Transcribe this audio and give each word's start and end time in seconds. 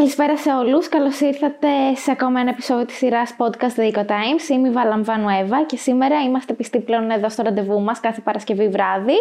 Καλησπέρα 0.00 0.36
σε 0.36 0.50
όλους. 0.52 0.88
Καλώς 0.88 1.20
ήρθατε 1.20 1.68
σε 1.94 2.10
ακόμα 2.10 2.40
ένα 2.40 2.50
επεισόδιο 2.50 2.84
της 2.84 2.96
σειράς 2.96 3.34
podcast 3.38 3.80
The 3.80 3.92
Eco 3.92 4.00
Times. 4.00 4.48
Είμαι 4.50 4.68
η 4.68 4.70
Βαλαμβάνου 4.70 5.28
Εύα 5.28 5.64
και 5.64 5.76
σήμερα 5.76 6.22
είμαστε 6.22 6.52
πιστοί 6.52 6.80
πλέον 6.80 7.10
εδώ 7.10 7.28
στο 7.28 7.42
ραντεβού 7.42 7.80
μας 7.80 8.00
κάθε 8.00 8.20
Παρασκευή 8.20 8.68
βράδυ 8.68 9.14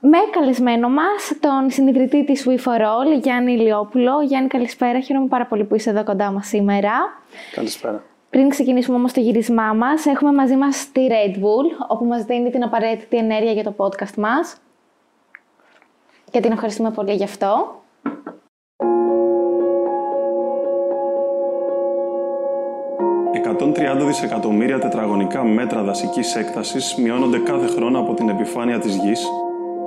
με 0.00 0.18
καλεσμένο 0.30 0.88
μας 0.88 1.32
τον 1.40 1.70
συνειδητή 1.70 2.24
της 2.24 2.46
We 2.48 2.52
For 2.52 2.80
All, 2.80 3.20
Γιάννη 3.20 3.52
Ηλιόπουλο. 3.52 4.20
Γιάννη, 4.20 4.48
καλησπέρα. 4.48 5.00
Χαίρομαι 5.00 5.26
πάρα 5.26 5.46
πολύ 5.46 5.64
που 5.64 5.74
είσαι 5.74 5.90
εδώ 5.90 6.04
κοντά 6.04 6.30
μας 6.30 6.46
σήμερα. 6.46 6.92
Καλησπέρα. 7.54 8.02
Πριν 8.30 8.48
ξεκινήσουμε 8.48 8.96
όμως 8.96 9.12
το 9.12 9.20
γυρισμά 9.20 9.72
μας, 9.72 10.06
έχουμε 10.06 10.32
μαζί 10.32 10.56
μας 10.56 10.92
τη 10.92 11.06
Red 11.10 11.34
Bull, 11.36 11.86
όπου 11.88 12.04
μας 12.04 12.24
δίνει 12.24 12.50
την 12.50 12.62
απαραίτητη 12.62 13.16
ενέργεια 13.16 13.52
για 13.52 13.64
το 13.64 13.74
podcast 13.76 14.14
μας. 14.16 14.56
Και 16.30 16.40
την 16.40 16.52
ευχαριστούμε 16.52 16.90
πολύ 16.90 17.12
γι' 17.12 17.24
αυτό. 17.24 17.81
«130 23.62 24.06
δισεκατομμύρια 24.06 24.78
τετραγωνικά 24.78 25.44
μέτρα 25.44 25.82
δασικής 25.82 26.34
έκτασης 26.34 26.94
μειώνονται 26.94 27.38
κάθε 27.38 27.66
χρόνο 27.66 27.98
από 27.98 28.14
την 28.14 28.28
επιφάνεια 28.28 28.78
της 28.78 28.96
γης 28.96 29.26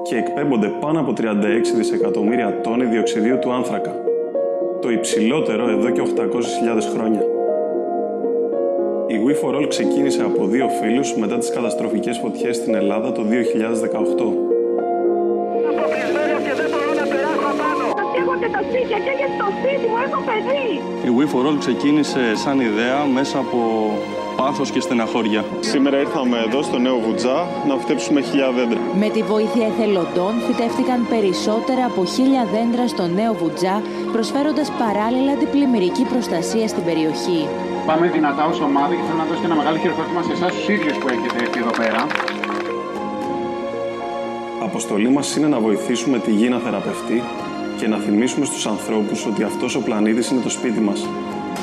και 0.04 0.16
εκπέμπονται 0.16 0.68
πάνω 0.68 1.00
από 1.00 1.14
36 1.18 1.22
δισεκατομμύρια 1.76 2.62
τόνοι 2.62 2.86
διοξιδίου 2.86 3.40
του 3.40 3.52
άνθρακα, 3.52 3.96
το 4.82 4.90
υψηλότερο 4.92 5.70
εδώ 5.70 5.90
και 5.90 6.02
800.000 6.02 6.82
χρόνια. 6.94 7.22
Η 9.08 9.16
We 9.26 9.46
For 9.46 9.56
All 9.56 9.68
ξεκίνησε 9.68 10.22
από 10.22 10.46
δύο 10.46 10.68
φίλους 10.70 11.16
μετά 11.16 11.38
τις 11.38 11.50
καταστροφικές 11.50 12.18
φωτιές 12.18 12.56
στην 12.56 12.76
Ελλάδα 12.76 13.12
το 13.12 13.24
2018. 13.24 14.55
Η 21.06 21.10
We 21.18 21.36
For 21.36 21.48
All 21.48 21.58
ξεκίνησε 21.60 22.36
σαν 22.36 22.60
ιδέα 22.60 23.06
μέσα 23.06 23.38
από 23.38 23.58
πάθος 24.36 24.72
και 24.72 24.80
στεναχώρια. 24.80 25.46
Σήμερα 25.60 26.00
ήρθαμε 26.00 26.38
εδώ 26.48 26.62
στο 26.62 26.78
Νέο 26.78 26.98
Βουτζά 27.00 27.48
να 27.68 27.78
φυτέψουμε 27.78 28.22
χιλιά 28.22 28.52
δέντρα. 28.52 28.80
Με 29.00 29.10
τη 29.10 29.22
βοήθεια 29.24 29.66
εθελοντών 29.68 30.34
φυτεύτηκαν 30.48 31.08
περισσότερα 31.10 31.86
από 31.86 32.06
χίλια 32.06 32.48
δέντρα 32.54 32.88
στο 32.88 33.08
Νέο 33.08 33.34
Βουτζά, 33.34 33.82
προσφέροντας 34.12 34.72
παράλληλα 34.72 35.34
την 35.36 35.50
πλημμυρική 35.50 36.04
προστασία 36.04 36.68
στην 36.68 36.84
περιοχή. 36.84 37.48
Πάμε 37.86 38.08
δυνατά 38.08 38.46
ως 38.46 38.60
ομάδα 38.62 38.94
και 38.96 39.02
θέλω 39.08 39.18
να 39.18 39.26
δώσω 39.26 39.40
και 39.40 39.46
ένα 39.46 39.56
μεγάλο 39.56 39.78
χειροκρότημα 39.78 40.22
σε 40.22 40.32
εσάς 40.32 40.52
τους 40.56 40.68
ίδιους 40.70 40.98
που 40.98 41.08
έχετε 41.08 41.38
έρθει 41.44 41.60
εδώ 41.60 41.72
πέρα. 41.82 42.02
Αποστολή 44.64 45.10
μας 45.10 45.36
είναι 45.36 45.48
να 45.48 45.60
βοηθήσουμε 45.60 46.20
τη 46.20 46.32
γη 46.32 46.50
να 46.50 46.60
θεραπευτεί 46.60 47.24
και 47.78 47.88
να 47.88 47.98
θυμίσουμε 47.98 48.46
στους 48.46 48.66
ανθρώπους 48.68 49.26
ότι 49.26 49.44
αυτός 49.44 49.76
ο 49.76 49.82
πλανήτης 49.82 50.30
είναι 50.30 50.42
το 50.42 50.50
σπίτι 50.50 50.80
μας. 50.80 51.08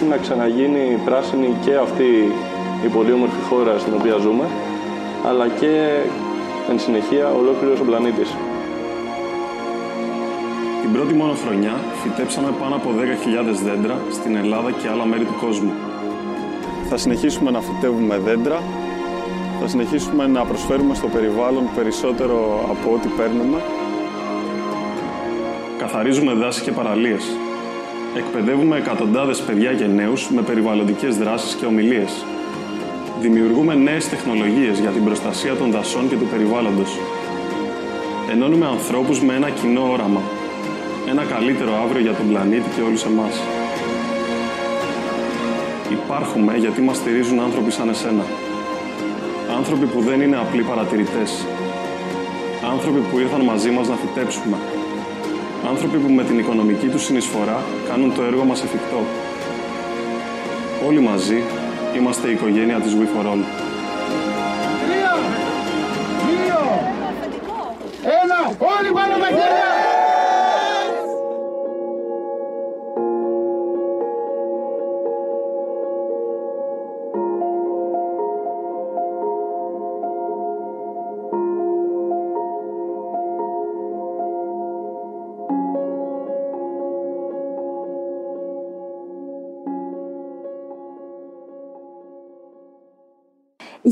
Να 0.09 0.17
ξαναγίνει 0.17 0.99
πράσινη 1.05 1.57
και 1.65 1.75
αυτή 1.75 2.33
η 2.85 2.89
πολύ 2.89 3.13
όμορφη 3.13 3.41
χώρα 3.49 3.79
στην 3.79 3.93
οποία 3.99 4.17
ζούμε, 4.17 4.45
αλλά 5.29 5.49
και 5.49 5.73
εν 6.71 6.79
συνεχεία 6.79 7.33
ολόκληρος 7.33 7.81
ο 7.81 7.85
πλανήτης. 7.85 8.31
Την 10.83 10.93
πρώτη 10.93 11.15
μόνο 11.15 11.35
χρονιά 11.45 11.75
φυτέψαμε 12.03 12.51
πάνω 12.61 12.75
από 12.75 12.91
10.000 12.91 13.63
δέντρα 13.65 13.97
στην 14.11 14.37
Ελλάδα 14.37 14.71
και 14.71 14.89
άλλα 14.89 15.05
μέρη 15.05 15.25
του 15.25 15.37
κόσμου. 15.41 15.73
Θα 16.89 16.97
συνεχίσουμε 16.97 17.51
να 17.51 17.61
φυτεύουμε 17.61 18.19
δέντρα, 18.19 18.63
θα 19.61 19.69
συνεχίσουμε 19.69 20.27
να 20.27 20.45
προσφέρουμε 20.45 20.95
στο 20.95 21.09
περιβάλλον 21.09 21.65
περισσότερο 21.75 22.67
από 22.71 22.93
ό,τι 22.95 23.09
παίρνουμε. 23.09 23.59
Καθαρίζουμε 25.83 26.33
δάση 26.33 26.63
και 26.63 26.73
παραλίες. 26.73 27.25
Εκπαιδεύουμε 28.17 28.77
εκατοντάδες 28.77 29.41
παιδιά 29.41 29.73
και 29.73 29.87
νέους 29.87 30.31
με 30.31 30.43
περιβαλλοντικές 30.43 31.17
δράσεις 31.17 31.55
και 31.55 31.67
ομιλίες. 31.67 32.25
Δημιουργούμε 33.21 33.75
νέες 33.75 34.09
τεχνολογίες 34.09 34.79
για 34.79 34.91
την 34.91 35.05
προστασία 35.05 35.55
των 35.55 35.71
δασών 35.71 36.09
και 36.09 36.17
του 36.17 36.27
περιβάλλοντος. 36.27 36.99
Ενώνουμε 38.31 38.67
ανθρώπους 38.67 39.23
με 39.23 39.35
ένα 39.35 39.51
κοινό 39.51 39.91
όραμα. 39.93 40.21
Ένα 41.09 41.25
καλύτερο 41.25 41.73
αύριο 41.85 42.01
για 42.01 42.13
τον 42.13 42.29
πλανήτη 42.29 42.69
και 42.75 42.83
όλους 42.83 43.05
εμάς. 43.05 43.35
Υπάρχουμε 45.91 46.57
γιατί 46.57 46.81
μας 46.81 46.97
στηρίζουν 46.97 47.41
άνθρωποι 47.41 47.71
σαν 47.71 47.89
εσένα. 47.89 48.25
Άνθρωποι 49.57 49.87
που 49.87 50.01
δεν 50.01 50.21
είναι 50.21 50.37
απλοί 50.37 50.63
παρατηρητές. 50.63 51.47
Άνθρωποι 52.73 53.01
που 53.11 53.19
ήρθαν 53.19 53.41
μαζί 53.41 53.71
μας 53.71 53.89
να 53.89 53.95
φυτέψουμε. 53.95 54.57
Άνθρωποι 55.69 55.99
που 55.99 56.09
με 56.13 56.25
την 56.25 56.39
οικονομική 56.39 56.87
τους 56.87 57.05
συνεισφορά 57.05 57.63
κάνουν 57.89 58.15
το 58.15 58.23
έργο 58.23 58.45
μας 58.45 58.63
εφικτό. 58.63 59.01
Όλοι 60.87 61.01
μαζί 61.01 61.43
είμαστε 61.97 62.29
η 62.29 62.33
οικογένεια 62.33 62.81
της 62.81 62.93
We 62.99 63.03
For 63.03 63.27
All. 63.31 63.43
Τρία, 64.87 65.15
δύο, 66.27 66.63
ένα, 68.23 68.41
όλοι 68.77 68.91
πάνω 68.93 69.15
τα 69.25 69.29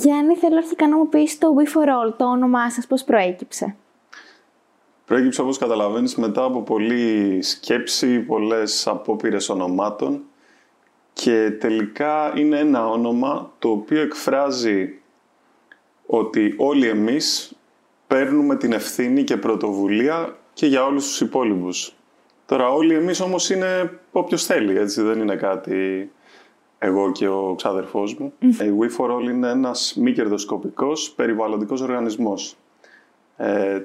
Γιάννη, 0.02 0.36
θέλω 0.36 0.56
αρχικά 0.56 0.88
να 0.88 0.96
μου 0.96 1.08
πεις 1.08 1.38
το 1.38 1.48
We 1.58 1.76
For 1.76 1.88
All, 1.88 2.14
το 2.16 2.24
όνομά 2.24 2.70
σας, 2.70 2.86
πώς 2.86 3.04
προέκυψε. 3.04 3.74
Προέκυψε, 5.04 5.40
όπως 5.40 5.58
καταλαβαίνεις, 5.58 6.14
μετά 6.14 6.44
από 6.44 6.62
πολλή 6.62 7.42
σκέψη, 7.42 8.20
πολλές 8.20 8.86
απόπειρες 8.86 9.48
ονομάτων 9.48 10.22
και 11.12 11.50
τελικά 11.60 12.32
είναι 12.36 12.58
ένα 12.58 12.88
όνομα 12.88 13.52
το 13.58 13.70
οποίο 13.70 14.00
εκφράζει 14.00 15.00
ότι 16.06 16.54
όλοι 16.56 16.88
εμείς 16.88 17.52
παίρνουμε 18.06 18.56
την 18.56 18.72
ευθύνη 18.72 19.24
και 19.24 19.36
πρωτοβουλία 19.36 20.36
και 20.52 20.66
για 20.66 20.84
όλους 20.84 21.06
τους 21.06 21.20
υπόλοιπους. 21.20 21.94
Τώρα 22.46 22.68
όλοι 22.68 22.94
εμείς 22.94 23.20
όμως 23.20 23.50
είναι 23.50 24.00
όποιος 24.12 24.44
θέλει, 24.44 24.78
έτσι 24.78 25.02
δεν 25.02 25.20
είναι 25.20 25.36
κάτι 25.36 26.10
εγώ 26.82 27.12
και 27.12 27.28
ο 27.28 27.54
ξάδερφός 27.54 28.14
μου. 28.14 28.32
Η 28.40 28.72
We 28.80 28.96
For 28.96 29.10
All 29.10 29.22
είναι 29.22 29.48
ένας 29.48 29.94
μη 29.96 30.12
κερδοσκοπικός 30.12 31.10
περιβαλλοντικός 31.10 31.80
οργανισμός. 31.80 32.56
Ε, 33.36 33.80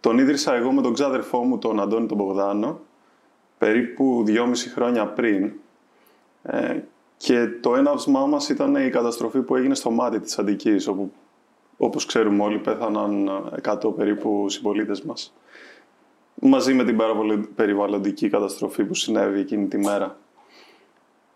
τον 0.00 0.18
ίδρυσα 0.18 0.54
εγώ 0.54 0.72
με 0.72 0.82
τον 0.82 0.92
ξάδερφό 0.92 1.42
μου, 1.42 1.58
τον 1.58 1.80
Αντώνη 1.80 2.06
τον 2.06 2.16
Μπογδάνο, 2.16 2.80
περίπου 3.58 4.22
δυόμιση 4.24 4.68
χρόνια 4.68 5.06
πριν. 5.06 5.52
Ε, 6.42 6.80
και 7.16 7.46
το 7.60 7.74
έναυσμά 7.74 8.26
μας 8.26 8.48
ήταν 8.48 8.74
η 8.74 8.90
καταστροφή 8.90 9.40
που 9.40 9.56
έγινε 9.56 9.74
στο 9.74 9.90
μάτι 9.90 10.20
της 10.20 10.38
Αντικής, 10.38 10.86
όπου 10.86 11.12
όπως 11.76 12.06
ξέρουμε 12.06 12.42
όλοι 12.42 12.58
πέθαναν 12.58 13.30
100 13.62 13.94
περίπου 13.96 14.48
συμπολίτες 14.48 15.02
μας. 15.02 15.34
Μαζί 16.34 16.74
με 16.74 16.84
την 16.84 16.96
πάρα 16.96 17.14
πολύ 17.14 17.38
περιβαλλοντική 17.38 18.28
καταστροφή 18.28 18.84
που 18.84 18.94
συνέβη 18.94 19.40
εκείνη 19.40 19.66
τη 19.66 19.78
μέρα. 19.78 20.16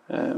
Ε, 0.06 0.34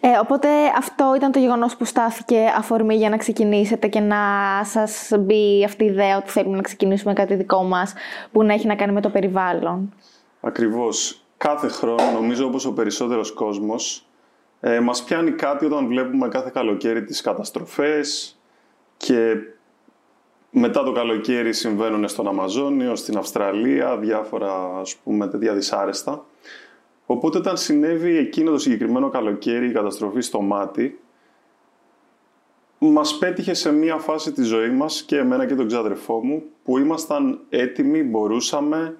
Ε, 0.00 0.08
οπότε 0.20 0.48
αυτό 0.76 1.12
ήταν 1.16 1.32
το 1.32 1.38
γεγονός 1.38 1.76
που 1.76 1.84
στάθηκε 1.84 2.52
αφορμή 2.56 2.94
για 2.94 3.08
να 3.08 3.16
ξεκινήσετε 3.16 3.86
και 3.86 4.00
να 4.00 4.16
σας 4.64 5.10
μπει 5.18 5.64
αυτή 5.64 5.84
η 5.84 5.86
ιδέα 5.86 6.16
ότι 6.16 6.30
θέλουμε 6.30 6.56
να 6.56 6.62
ξεκινήσουμε 6.62 7.12
κάτι 7.12 7.34
δικό 7.34 7.62
μας 7.62 7.94
που 8.32 8.42
να 8.42 8.52
έχει 8.52 8.66
να 8.66 8.74
κάνει 8.74 8.92
με 8.92 9.00
το 9.00 9.10
περιβάλλον. 9.10 9.94
Ακριβώς. 10.40 11.22
Κάθε 11.36 11.68
χρόνο, 11.68 12.10
νομίζω 12.12 12.46
όπως 12.46 12.64
ο 12.64 12.72
περισσότερος 12.72 13.32
κόσμος, 13.32 14.06
ε, 14.60 14.80
μας 14.80 15.02
πιάνει 15.02 15.30
κάτι 15.30 15.64
όταν 15.64 15.86
βλέπουμε 15.86 16.28
κάθε 16.28 16.50
καλοκαίρι 16.54 17.04
τις 17.04 17.20
καταστροφές 17.20 18.38
και 18.96 19.34
μετά 20.50 20.82
το 20.82 20.92
καλοκαίρι 20.92 21.52
συμβαίνουν 21.52 22.08
στον 22.08 22.28
Αμαζόνιο, 22.28 22.96
στην 22.96 23.16
Αυστραλία, 23.16 23.96
διάφορα 23.96 24.78
ας 24.80 24.96
πούμε 24.96 25.28
τέτοια 25.28 25.54
δυσάρεστα. 25.54 26.24
Οπότε 27.10 27.38
όταν 27.38 27.56
συνέβη 27.56 28.16
εκείνο 28.16 28.50
το 28.50 28.58
συγκεκριμένο 28.58 29.08
καλοκαίρι 29.08 29.68
η 29.68 29.72
καταστροφή 29.72 30.20
στο 30.20 30.40
μάτι, 30.40 31.00
μας 32.78 33.18
πέτυχε 33.18 33.54
σε 33.54 33.72
μία 33.72 33.96
φάση 33.96 34.32
της 34.32 34.46
ζωής 34.46 34.72
μας 34.72 35.02
και 35.02 35.16
εμένα 35.16 35.46
και 35.46 35.54
τον 35.54 35.66
ξάδερφό 35.66 36.24
μου 36.24 36.42
που 36.64 36.78
ήμασταν 36.78 37.40
έτοιμοι, 37.48 38.02
μπορούσαμε 38.02 38.96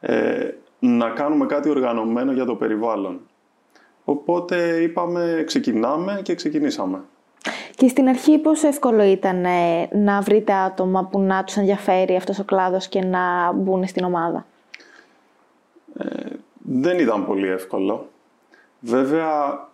ε, 0.00 0.50
να 0.78 1.10
κάνουμε 1.10 1.46
κάτι 1.46 1.68
οργανωμένο 1.68 2.32
για 2.32 2.44
το 2.44 2.54
περιβάλλον. 2.54 3.20
Οπότε 4.04 4.82
είπαμε 4.82 5.42
ξεκινάμε 5.46 6.20
και 6.22 6.34
ξεκινήσαμε. 6.34 7.02
Και 7.76 7.88
στην 7.88 8.08
αρχή 8.08 8.38
πόσο 8.38 8.66
εύκολο 8.66 9.02
ήταν 9.02 9.44
ε, 9.44 9.88
να 9.92 10.20
βρείτε 10.20 10.52
άτομα 10.52 11.04
που 11.04 11.20
να 11.20 11.44
τους 11.44 11.56
ενδιαφέρει 11.56 12.16
αυτός 12.16 12.38
ο 12.38 12.44
κλάδος 12.44 12.88
και 12.88 13.04
να 13.04 13.52
μπουν 13.52 13.86
στην 13.86 14.04
ομάδα; 14.04 14.46
Ε, 16.70 16.80
Δεν 16.80 16.98
ήταν 16.98 17.26
πολύ 17.26 17.48
εύκολο. 17.48 18.08
Βέβαια, 18.80 19.68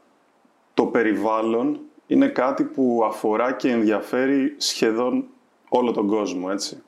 το 0.74 0.86
περιβάλλον 0.86 1.80
είναι 2.06 2.28
κάτι 2.28 2.64
που 2.64 3.02
αφορά 3.04 3.52
και 3.52 3.70
ενδιαφέρει 3.70 4.54
σχεδόν 4.56 5.24
όλο 5.68 5.92
τον 5.92 6.06
κόσμο, 6.06 6.48
έτσι. 6.50 6.82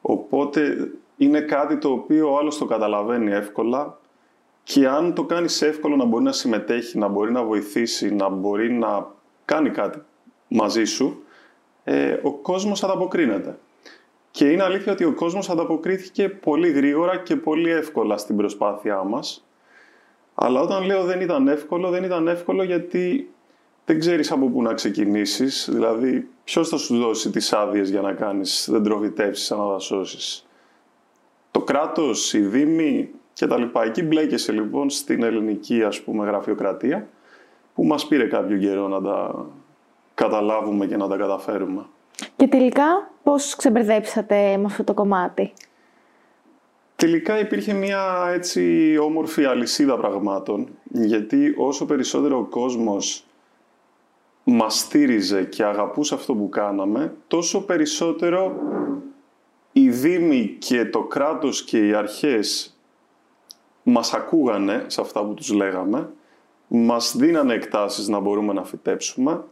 Οπότε 0.00 0.90
είναι 1.16 1.40
κάτι 1.40 1.78
το 1.78 1.90
οποίο 1.90 2.32
ο 2.32 2.38
άλλος 2.38 2.58
το 2.58 2.64
καταλαβαίνει 2.64 3.32
εύκολα 3.32 3.98
και 4.62 4.88
αν 4.88 5.14
το 5.14 5.24
κάνεις 5.24 5.62
εύκολο 5.62 5.96
να 5.96 6.04
μπορεί 6.04 6.24
να 6.24 6.32
συμμετέχει, 6.32 6.98
να 6.98 7.08
μπορεί 7.08 7.32
να 7.32 7.44
βοηθήσει, 7.44 8.14
να 8.14 8.28
μπορεί 8.28 8.72
να 8.72 9.12
κάνει 9.44 9.70
κάτι 9.70 10.02
μαζί 10.48 10.84
σου, 10.84 11.22
ε, 11.84 12.18
ο 12.22 12.32
κόσμος 12.32 12.84
ανταποκρίνεται. 12.84 13.58
Και 14.34 14.50
είναι 14.50 14.62
αλήθεια 14.62 14.92
ότι 14.92 15.04
ο 15.04 15.12
κόσμος 15.12 15.50
ανταποκρίθηκε 15.50 16.28
πολύ 16.28 16.70
γρήγορα 16.70 17.16
και 17.16 17.36
πολύ 17.36 17.70
εύκολα 17.70 18.16
στην 18.16 18.36
προσπάθειά 18.36 19.02
μας. 19.02 19.46
Αλλά 20.34 20.60
όταν 20.60 20.84
λέω 20.84 21.04
δεν 21.04 21.20
ήταν 21.20 21.48
εύκολο, 21.48 21.90
δεν 21.90 22.04
ήταν 22.04 22.28
εύκολο 22.28 22.62
γιατί 22.62 23.30
δεν 23.84 23.98
ξέρεις 23.98 24.30
από 24.30 24.46
πού 24.46 24.62
να 24.62 24.74
ξεκινήσεις. 24.74 25.68
Δηλαδή, 25.72 26.28
ποιος 26.44 26.68
θα 26.68 26.76
σου 26.76 26.98
δώσει 26.98 27.30
τις 27.30 27.52
άδειες 27.52 27.90
για 27.90 28.00
να 28.00 28.12
κάνεις 28.12 28.68
δεντροβιτεύσεις, 28.70 29.52
αναδασώσεις. 29.52 30.46
Το 31.50 31.60
κράτος, 31.60 32.32
οι 32.32 32.40
δήμοι 32.40 33.10
κτλ. 33.40 33.62
Εκεί 33.84 34.02
μπλέκεσαι 34.02 34.52
λοιπόν 34.52 34.90
στην 34.90 35.22
ελληνική 35.22 35.82
ας 35.82 36.00
πούμε 36.00 36.26
γραφειοκρατία 36.26 37.08
που 37.74 37.84
μας 37.84 38.06
πήρε 38.06 38.24
κάποιο 38.24 38.58
καιρό 38.58 38.88
να 38.88 39.02
τα 39.02 39.46
καταλάβουμε 40.14 40.86
και 40.86 40.96
να 40.96 41.08
τα 41.08 41.16
καταφέρουμε. 41.16 41.86
Και 42.36 42.46
τελικά 42.48 43.10
πώς 43.22 43.56
ξεμπερδέψατε 43.56 44.56
με 44.56 44.64
αυτό 44.64 44.84
το 44.84 44.94
κομμάτι; 44.94 45.52
Τελικά 46.96 47.38
υπήρχε 47.38 47.72
μια 47.72 48.30
έτσι 48.32 48.96
όμορφη 49.00 49.44
αλυσίδα 49.44 49.96
πραγμάτων, 49.96 50.68
γιατί 50.90 51.54
όσο 51.56 51.86
περισσότερο 51.86 52.38
ο 52.38 52.44
κόσμος 52.44 53.26
μας 54.44 54.78
στήριζε 54.78 55.44
και 55.44 55.64
αγαπούσε 55.64 56.14
αυτό 56.14 56.34
που 56.34 56.48
κάναμε, 56.48 57.14
τόσο 57.26 57.64
περισσότερο 57.64 58.56
οι 59.72 59.90
δήμοι 59.90 60.56
και 60.58 60.84
το 60.84 61.02
κράτος 61.02 61.64
και 61.64 61.86
οι 61.86 61.94
αρχές 61.94 62.78
μας 63.82 64.14
ακούγανε 64.14 64.84
σε 64.86 65.00
αυτά 65.00 65.24
που 65.24 65.34
τους 65.34 65.52
λέγαμε, 65.52 66.10
μας 66.66 67.16
δίνανε 67.16 67.54
εκτάσεις 67.54 68.08
να 68.08 68.18
μπορούμε 68.18 68.52
να 68.52 68.64
φυτέψουμε 68.64 69.44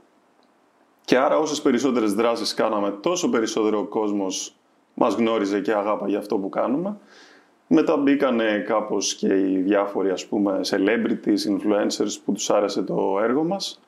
και 1.05 1.19
άρα 1.19 1.39
όσες 1.39 1.63
περισσότερες 1.63 2.15
δράσεις 2.15 2.55
κάναμε, 2.55 2.91
τόσο 2.91 3.29
περισσότερο 3.29 3.79
ο 3.79 3.85
κόσμος 3.85 4.55
μας 4.95 5.15
γνώριζε 5.15 5.61
και 5.61 5.73
αγάπαγε 5.73 6.17
αυτό 6.17 6.39
που 6.39 6.49
κάνουμε. 6.49 6.97
Μετά 7.67 7.97
μπήκανε 7.97 8.59
κάπως 8.67 9.15
και 9.15 9.27
οι 9.27 9.57
διάφοροι 9.57 10.11
ας 10.11 10.27
πούμε 10.27 10.61
celebrities, 10.63 11.49
influencers 11.49 12.21
που 12.25 12.33
τους 12.33 12.51
άρεσε 12.51 12.83
το 12.83 13.19
έργο 13.23 13.45
μας 13.45 13.81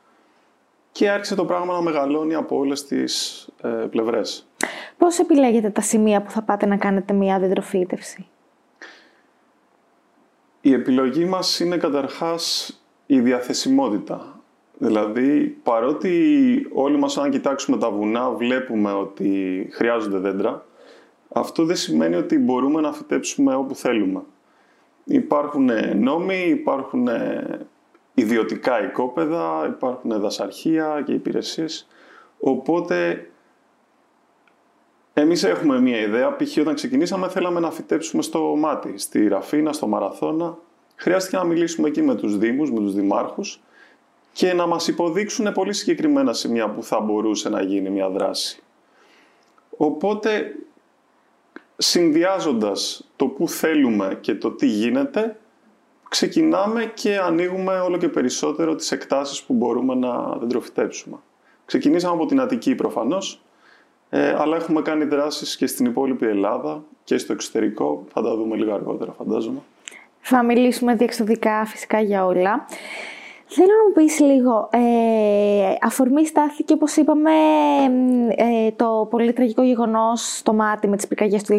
και 0.93 1.11
άρχισε 1.11 1.35
το 1.35 1.45
πράγμα 1.45 1.75
να 1.75 1.81
μεγαλώνει 1.81 2.35
από 2.35 2.57
όλες 2.57 2.85
τις 2.87 3.43
ε, 3.63 3.69
πλευρές. 3.69 4.47
Πώς 4.99 5.19
επιλέγετε 5.19 5.71
τα 5.71 5.81
σημεία 5.81 6.23
που 6.23 6.31
θα 6.31 6.43
πάτε 6.43 6.67
να 6.67 6.77
κάνετε 6.77 7.13
μια 7.13 7.39
δεντροφύτευση; 7.39 8.27
Η 10.61 10.73
επιλογή 10.73 11.25
μας 11.25 11.61
είναι 11.61 11.77
καταρχάς 11.77 12.73
η 13.07 13.21
διαθεσιμότητα. 13.21 14.34
Δηλαδή, 14.79 15.57
παρότι 15.63 16.67
όλοι 16.73 16.97
μας 16.99 17.19
αν 17.19 17.31
κοιτάξουμε 17.31 17.79
τα 17.79 17.91
βουνά 17.91 18.31
βλέπουμε 18.31 18.93
ότι 18.93 19.69
χρειάζονται 19.73 20.19
δέντρα, 20.19 20.65
αυτό 21.29 21.65
δεν 21.65 21.77
σημαίνει 21.77 22.15
ότι 22.15 22.39
μπορούμε 22.39 22.81
να 22.81 22.93
φυτέψουμε 22.93 23.55
όπου 23.55 23.75
θέλουμε. 23.75 24.23
Υπάρχουν 25.05 25.71
νόμοι, 25.97 26.45
υπάρχουν 26.49 27.09
ιδιωτικά 28.15 28.85
οικόπεδα, 28.85 29.67
υπάρχουν 29.77 30.21
δασαρχεία 30.21 31.03
και 31.07 31.13
υπηρεσίες. 31.13 31.89
Οπότε, 32.39 33.29
εμείς 35.15 35.45
έχουμε 35.45 35.81
μία 35.81 36.01
ιδέα. 36.01 36.37
Π.χ. 36.37 36.57
όταν 36.61 36.75
ξεκινήσαμε 36.75 37.29
θέλαμε 37.29 37.61
να 37.61 37.71
φυτέψουμε 37.71 38.23
στο 38.23 38.41
μάτι, 38.41 38.99
στη 38.99 39.29
Ραφίνα, 39.29 39.73
στο 39.73 39.87
Μαραθώνα. 39.87 40.59
Χρειάστηκε 40.97 41.37
να 41.37 41.45
μιλήσουμε 41.45 41.89
εκεί 41.89 42.03
με 42.03 42.15
τους 42.15 42.39
δήμους, 42.39 42.71
με 42.71 42.79
τους 42.79 42.95
δημάρχους 42.95 43.63
και 44.35 44.53
να 44.53 44.67
μας 44.67 44.89
υποδείξουν 44.89 45.53
πολύ 45.53 45.73
συγκεκριμένα 45.73 46.33
σημεία 46.33 46.71
που 46.71 46.83
θα 46.83 47.01
μπορούσε 47.01 47.49
να 47.49 47.63
γίνει 47.63 47.91
μια 47.91 48.09
δράση. 48.09 48.63
Οπότε, 49.77 50.55
συνδυάζοντας 51.77 53.09
το 53.17 53.27
που 53.27 53.49
θέλουμε 53.49 54.19
και 54.21 54.35
το 54.35 54.51
τι 54.51 54.67
γίνεται, 54.67 55.37
ξεκινάμε 56.09 56.85
και 56.95 57.19
ανοίγουμε 57.19 57.81
όλο 57.81 57.97
και 57.97 58.09
περισσότερο 58.09 58.75
τις 58.75 58.93
εκτάσεις 58.93 59.43
που 59.43 59.53
μπορούμε 59.55 59.95
να 59.95 60.37
δεντροφυτέψουμε. 60.39 61.17
Ξεκινήσαμε 61.65 62.15
από 62.15 62.27
την 62.27 62.41
Αττική 62.41 62.75
προφανώς, 62.75 63.43
ε, 64.11 64.35
αλλά 64.39 64.57
έχουμε 64.57 64.83
κάνει 64.83 65.05
δράσεις 65.05 65.57
και 65.57 65.67
στην 65.67 65.87
υπόλοιπη 65.87 66.27
Ελλάδα 66.27 66.85
και 67.05 67.19
στο 67.19 67.33
εξωτερικό. 67.33 68.05
Θα 68.13 68.23
τα 68.23 68.37
δούμε 68.37 68.57
λίγο 68.57 68.75
αργότερα 68.75 69.13
φαντάζομαι. 69.13 69.63
Θα 70.21 70.43
μιλήσουμε 70.43 70.95
διεξοδικά 70.95 71.65
φυσικά 71.65 72.01
για 72.01 72.27
όλα. 72.27 72.67
Θέλω 73.57 73.69
να 73.69 73.87
μου 73.89 73.93
πεις 73.95 74.21
λίγο, 74.21 74.69
ε, 74.73 75.75
αφορμή 75.81 76.27
στάθηκε 76.27 76.73
όπως 76.73 76.97
είπαμε 76.97 77.31
ε, 78.37 78.71
το 78.71 79.07
πολύ 79.11 79.33
τραγικό 79.33 79.63
γεγονός 79.63 80.37
στο 80.37 80.53
μάτι 80.53 80.89
με 80.89 80.97
τις 80.97 81.07
πυρκαγιές 81.07 81.43
του 81.43 81.59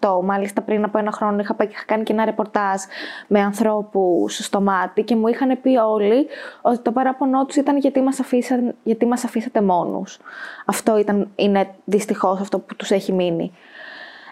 2018. 0.00 0.22
Μάλιστα 0.22 0.62
πριν 0.62 0.84
από 0.84 0.98
ένα 0.98 1.12
χρόνο 1.12 1.38
είχα, 1.40 1.56
είχα 1.70 1.84
κάνει 1.86 2.02
και 2.02 2.12
ένα 2.12 2.24
ρεπορτάζ 2.24 2.82
με 3.26 3.40
ανθρώπους 3.40 4.36
στο 4.36 4.60
μάτι 4.60 5.02
και 5.02 5.16
μου 5.16 5.28
είχαν 5.28 5.60
πει 5.60 5.76
όλοι 5.76 6.26
ότι 6.62 6.78
το 6.78 6.92
παράπονό 6.92 7.44
τους 7.46 7.56
ήταν 7.56 7.76
γιατί 7.76 8.00
μας, 8.00 8.20
αφήσαν, 8.20 8.74
γιατί 8.82 9.06
μας 9.06 9.24
αφήσατε 9.24 9.60
μόνους. 9.60 10.18
Αυτό 10.64 10.98
ήταν, 10.98 11.30
είναι 11.36 11.74
δυστυχώς 11.84 12.40
αυτό 12.40 12.58
που 12.58 12.76
τους 12.76 12.90
έχει 12.90 13.12
μείνει. 13.12 13.52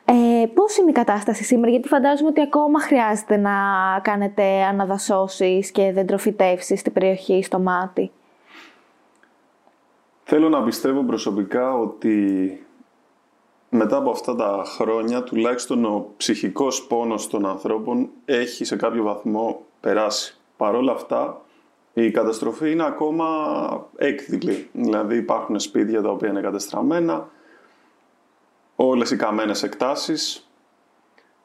Ε, 0.08 0.46
πώς 0.54 0.76
είναι 0.76 0.90
η 0.90 0.92
κατάσταση 0.92 1.44
σήμερα, 1.44 1.70
γιατί 1.70 1.88
φαντάζομαι 1.88 2.28
ότι 2.28 2.40
ακόμα 2.40 2.80
χρειάζεται 2.80 3.36
να 3.36 3.52
κάνετε 4.02 4.62
αναδασώσεις 4.62 5.70
και 5.70 5.92
δεντροφυτεύσεις 5.92 6.80
στην 6.80 6.92
περιοχή, 6.92 7.42
στο 7.42 7.58
μάτι. 7.58 8.10
Θέλω 10.22 10.48
να 10.48 10.62
πιστεύω 10.62 11.02
προσωπικά 11.02 11.74
ότι 11.74 12.66
μετά 13.68 13.96
από 13.96 14.10
αυτά 14.10 14.36
τα 14.36 14.62
χρόνια 14.64 15.22
τουλάχιστον 15.22 15.84
ο 15.84 16.06
ψυχικός 16.16 16.86
πόνος 16.86 17.28
των 17.28 17.46
ανθρώπων 17.46 18.08
έχει 18.24 18.64
σε 18.64 18.76
κάποιο 18.76 19.02
βαθμό 19.02 19.60
περάσει. 19.80 20.36
Παρ' 20.56 20.74
όλα 20.74 20.92
αυτά 20.92 21.40
η 21.92 22.10
καταστροφή 22.10 22.70
είναι 22.70 22.84
ακόμα 22.86 23.26
έκδηλη. 23.96 24.68
Δηλαδή 24.72 25.16
υπάρχουν 25.16 25.60
σπίτια 25.60 26.02
τα 26.02 26.10
οποία 26.10 26.28
είναι 26.28 26.40
κατεστραμμένα, 26.40 27.28
όλες 28.76 29.10
οι 29.10 29.16
καμένες 29.16 29.62
εκτάσεις. 29.62 30.50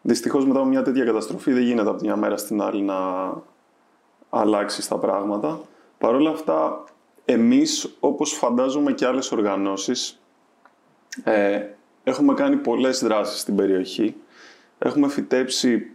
Δυστυχώς 0.02 0.46
μετά 0.46 0.60
από 0.60 0.68
μια 0.68 0.82
τέτοια 0.82 1.06
καταστροφή 1.06 1.54
δεν 1.54 1.64
γίνεται 1.64 1.90
από 1.90 1.98
τη 1.98 2.06
μια 2.06 2.16
μέρα 2.16 2.38
στην 2.38 2.62
άλλη 2.62 2.82
να 2.82 2.96
αλλάξεις 4.30 4.88
τα 4.88 4.98
πράγματα. 4.98 5.62
Παρ' 5.98 6.16
όλα 6.16 6.30
αυτά, 6.30 6.84
εμείς, 7.26 7.96
όπως 8.00 8.34
φαντάζομαι 8.34 8.92
και 8.92 9.06
άλλες 9.06 9.32
οργανώσεις, 9.32 10.22
ε, 11.24 11.66
έχουμε 12.04 12.34
κάνει 12.34 12.56
πολλές 12.56 13.04
δράσεις 13.04 13.40
στην 13.40 13.56
περιοχή. 13.56 14.16
Έχουμε 14.80 15.08
φυτέψει 15.08 15.92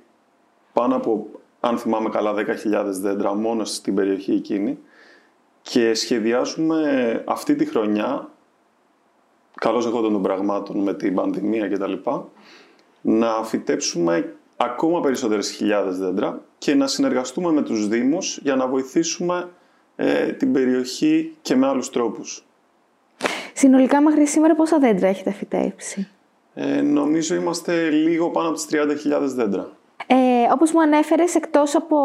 πάνω 0.72 0.96
από, 0.96 1.26
αν 1.60 1.78
θυμάμαι 1.78 2.08
καλά, 2.08 2.34
10.000 2.34 3.00
δέντρα 3.00 3.34
μόνο 3.34 3.64
στην 3.64 3.94
περιοχή 3.94 4.32
εκείνη 4.32 4.78
και 5.62 5.94
σχεδιάζουμε 5.94 7.22
αυτή 7.26 7.56
τη 7.56 7.64
χρονιά 7.64 8.30
καλώς 9.60 9.86
εγώντων 9.86 10.12
των 10.12 10.22
πραγμάτων 10.22 10.82
με 10.82 10.94
την 10.94 11.14
πανδημία 11.14 11.68
κτλ. 11.68 11.92
Να 13.00 13.44
φυτέψουμε 13.44 14.34
ακόμα 14.56 15.00
περισσότερες 15.00 15.50
χιλιάδες 15.50 15.98
δέντρα 15.98 16.40
και 16.58 16.74
να 16.74 16.86
συνεργαστούμε 16.86 17.52
με 17.52 17.62
τους 17.62 17.88
Δήμους 17.88 18.38
για 18.42 18.56
να 18.56 18.66
βοηθήσουμε 18.66 19.48
ε, 19.96 20.32
την 20.32 20.52
περιοχή 20.52 21.36
και 21.42 21.56
με 21.56 21.66
άλλους 21.66 21.90
τρόπους. 21.90 22.44
Συνολικά 23.52 24.00
μέχρι 24.00 24.26
σήμερα 24.26 24.54
πόσα 24.54 24.78
δέντρα 24.78 25.08
έχετε 25.08 25.32
φυτέψει; 25.32 26.08
Ε, 26.54 26.80
νομίζω 26.80 27.34
είμαστε 27.34 27.88
λίγο 27.88 28.30
πάνω 28.30 28.48
από 28.48 28.56
τις 28.56 28.66
30.000 28.70 29.34
δέντρα. 29.34 29.68
Ε, 30.06 30.14
όπως 30.52 30.72
μου 30.72 30.80
ανέφερες, 30.80 31.34
εκτός 31.34 31.74
από 31.74 31.96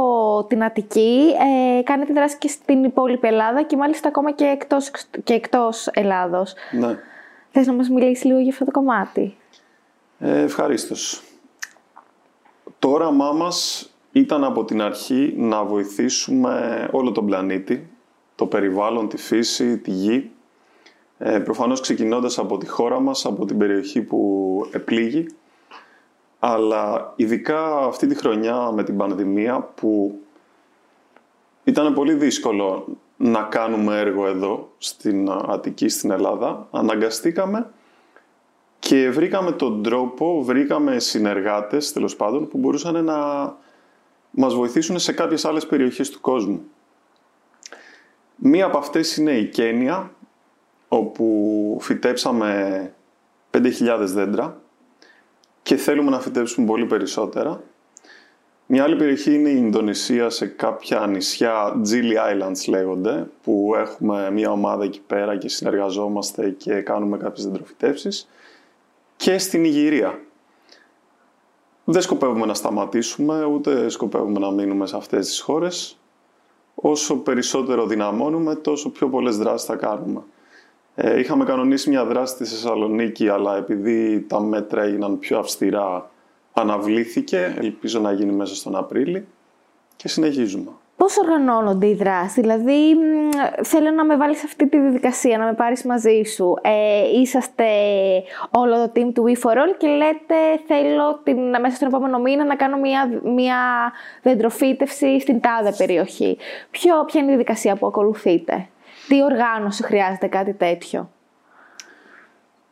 την 0.50 0.63
Αττική, 0.63 1.34
ε, 1.77 1.81
κάνετε 1.81 2.13
δράση 2.13 2.38
και 2.38 2.48
στην 2.48 2.84
υπόλοιπη 2.84 3.27
Ελλάδα 3.27 3.63
και 3.63 3.77
μάλιστα 3.77 4.08
ακόμα 4.08 4.31
και 4.31 4.46
εκτός, 4.46 4.91
και 5.24 5.34
εκτός 5.34 5.88
Ελλάδος. 5.93 6.53
Ναι. 6.72 6.98
Θες 7.51 7.67
να 7.67 7.74
μας 7.74 7.89
μιλήσεις 7.89 8.24
λίγο 8.24 8.39
για 8.39 8.51
αυτό 8.51 8.65
το 8.65 8.72
κομμάτι; 8.72 9.36
Ε, 10.20 10.41
ευχαρίστως. 10.41 11.24
Το 12.79 12.89
όραμά 12.89 13.31
μας 13.31 13.89
ήταν 14.12 14.43
από 14.43 14.65
την 14.65 14.81
αρχή 14.81 15.34
να 15.38 15.63
βοηθήσουμε 15.63 16.88
όλο 16.91 17.12
τον 17.12 17.25
πλανήτη, 17.25 17.89
το 18.36 18.46
περιβάλλον, 18.46 19.10
τη 19.10 19.17
φύση, 19.17 19.77
τη 19.77 19.91
γη. 19.91 20.31
Ε, 21.17 21.39
προφανώς 21.39 21.79
ξεκινώντας 21.79 22.38
από 22.38 22.58
τη 22.58 22.67
χώρα 22.67 23.00
μας, 23.00 23.25
από 23.25 23.46
την 23.46 23.58
περιοχή 23.58 24.01
που 24.01 24.65
επλήγει. 24.72 25.25
Αλλά 26.39 27.13
ειδικά 27.15 27.77
αυτή 27.77 28.08
τη 28.08 28.15
χρονιά 28.15 28.72
με 28.72 28.84
την 28.84 28.98
πανδημία 28.98 29.60
που 29.75 30.20
ήταν 31.63 31.93
πολύ 31.93 32.13
δύσκολο 32.13 32.98
να 33.24 33.42
κάνουμε 33.42 34.00
έργο 34.00 34.28
εδώ 34.28 34.72
στην 34.78 35.30
Αττική, 35.30 35.90
στην 35.90 36.12
Ελλάδα, 36.12 36.68
αναγκαστήκαμε 36.72 37.70
και 38.80 39.10
βρήκαμε 39.10 39.51
τον 39.51 39.84
τρόπο, 39.84 40.44
βρήκαμε 40.44 41.00
συνεργάτες 41.00 41.94
τέλος 41.94 42.16
πάντων 42.16 42.48
που 42.48 42.58
μπορούσαν 42.58 43.04
να 43.04 43.18
μας 44.32 44.54
βοηθήσουν 44.54 45.00
σε 45.00 45.12
κάποιες 45.12 45.46
άλλες 45.46 45.66
περιοχές 45.66 46.10
του 46.10 46.22
κόσμου. 46.22 46.62
Μία 48.36 48.66
από 48.66 48.78
αυτές 48.78 49.18
είναι 49.18 49.32
η 49.32 49.50
Κένια, 49.50 50.12
όπου 50.88 51.78
φυτέψαμε 51.82 52.94
5.000 53.51 53.72
δέντρα 54.00 54.62
και 55.63 55.75
θέλουμε 55.75 56.10
να 56.10 56.20
φυτέψουμε 56.20 56.66
πολύ 56.66 56.86
περισσότερα. 56.86 57.63
Μια 58.74 58.84
άλλη 58.84 58.96
περιοχή 58.96 59.34
είναι 59.34 59.50
η 59.50 59.56
Ινδονησία 59.58 60.30
σε 60.30 60.46
κάποια 60.46 61.08
νησιά, 61.08 61.82
Gili 61.90 62.13
Islands 62.34 62.68
λέγονται, 62.68 63.28
που 63.44 63.74
έχουμε 63.78 64.32
μια 64.32 64.51
ομάδα 64.51 64.84
εκεί 64.84 65.01
πέρα 65.08 65.38
και 65.38 65.50
συνεργαζόμαστε 65.50 66.50
και 66.50 66.82
κάνουμε 66.82 67.18
κάποιες 67.18 67.46
δεντροφυτεύσεις. 67.46 68.30
Και 69.16 69.38
στην 69.38 69.63
Ιγυρία. 69.63 70.20
Δεν 71.84 72.01
σκοπεύουμε 72.01 72.46
να 72.46 72.54
σταματήσουμε, 72.54 73.44
ούτε 73.44 73.90
σκοπεύουμε 73.90 74.40
να 74.40 74.51
μείνουμε 74.51 74.88
σε 74.88 74.98
αυτές 74.98 75.28
τις 75.28 75.40
χώρες. 75.40 75.98
Όσο 76.75 77.16
περισσότερο 77.16 77.86
δυναμώνουμε, 77.86 78.56
τόσο 78.56 78.90
πιο 78.90 79.08
πολλές 79.10 79.38
δράσεις 79.38 79.68
θα 79.68 79.75
κάνουμε. 79.75 80.22
Ε, 80.96 81.20
είχαμε 81.20 81.46
κανονίσει 81.46 81.90
μια 81.90 82.06
δράση 82.06 82.34
στη 82.34 82.46
Θεσσαλονίκη, 82.46 83.30
αλλά 83.30 83.58
επειδή 83.58 84.22
τα 84.22 84.42
μέτρα 84.42 84.84
έγιναν 84.84 85.20
πιο 85.20 85.40
αυστηρά, 85.40 86.11
αναβλήθηκε. 86.53 87.55
Ελπίζω 87.58 88.00
να 88.00 88.12
γίνει 88.12 88.31
μέσα 88.31 88.55
στον 88.55 88.75
Απρίλη 88.75 89.27
και 89.96 90.08
συνεχίζουμε. 90.08 90.72
Πώς 90.96 91.17
οργανώνονται 91.17 91.88
οι 91.88 91.93
δράσεις, 91.93 92.34
δηλαδή 92.34 92.96
θέλω 93.63 93.91
να 93.91 94.05
με 94.05 94.17
βάλεις 94.17 94.38
σε 94.38 94.43
αυτή 94.46 94.70
τη 94.70 94.79
διαδικασία, 94.79 95.38
να 95.38 95.46
με 95.46 95.53
πάρεις 95.53 95.84
μαζί 95.86 96.24
σου. 96.24 96.53
Ε, 96.62 97.20
είσαστε 97.20 97.65
όλο 98.51 98.75
το 98.75 98.91
team 98.96 99.12
του 99.13 99.24
We 99.27 99.41
for 99.41 99.53
All 99.53 99.75
και 99.77 99.88
λέτε 99.88 100.36
θέλω 100.67 101.20
την, 101.24 101.50
μέσα 101.60 101.75
στον 101.75 101.88
επόμενο 101.88 102.20
μήνα 102.20 102.46
να 102.46 102.55
κάνω 102.55 102.77
μια, 102.77 103.22
μια 103.24 103.91
δεντροφύτευση 104.22 105.20
στην 105.20 105.41
τάδε 105.41 105.74
περιοχή. 105.77 106.38
Ποιο, 106.72 107.05
ποια 107.05 107.22
είναι 107.22 107.31
η 107.31 107.36
διαδικασία 107.36 107.75
που 107.75 107.88
ακολουθείτε; 107.88 108.67
Τι 109.08 109.24
οργάνωση 109.24 109.84
χρειάζεται 109.84 110.27
κάτι 110.27 110.53
τέτοιο; 110.53 111.10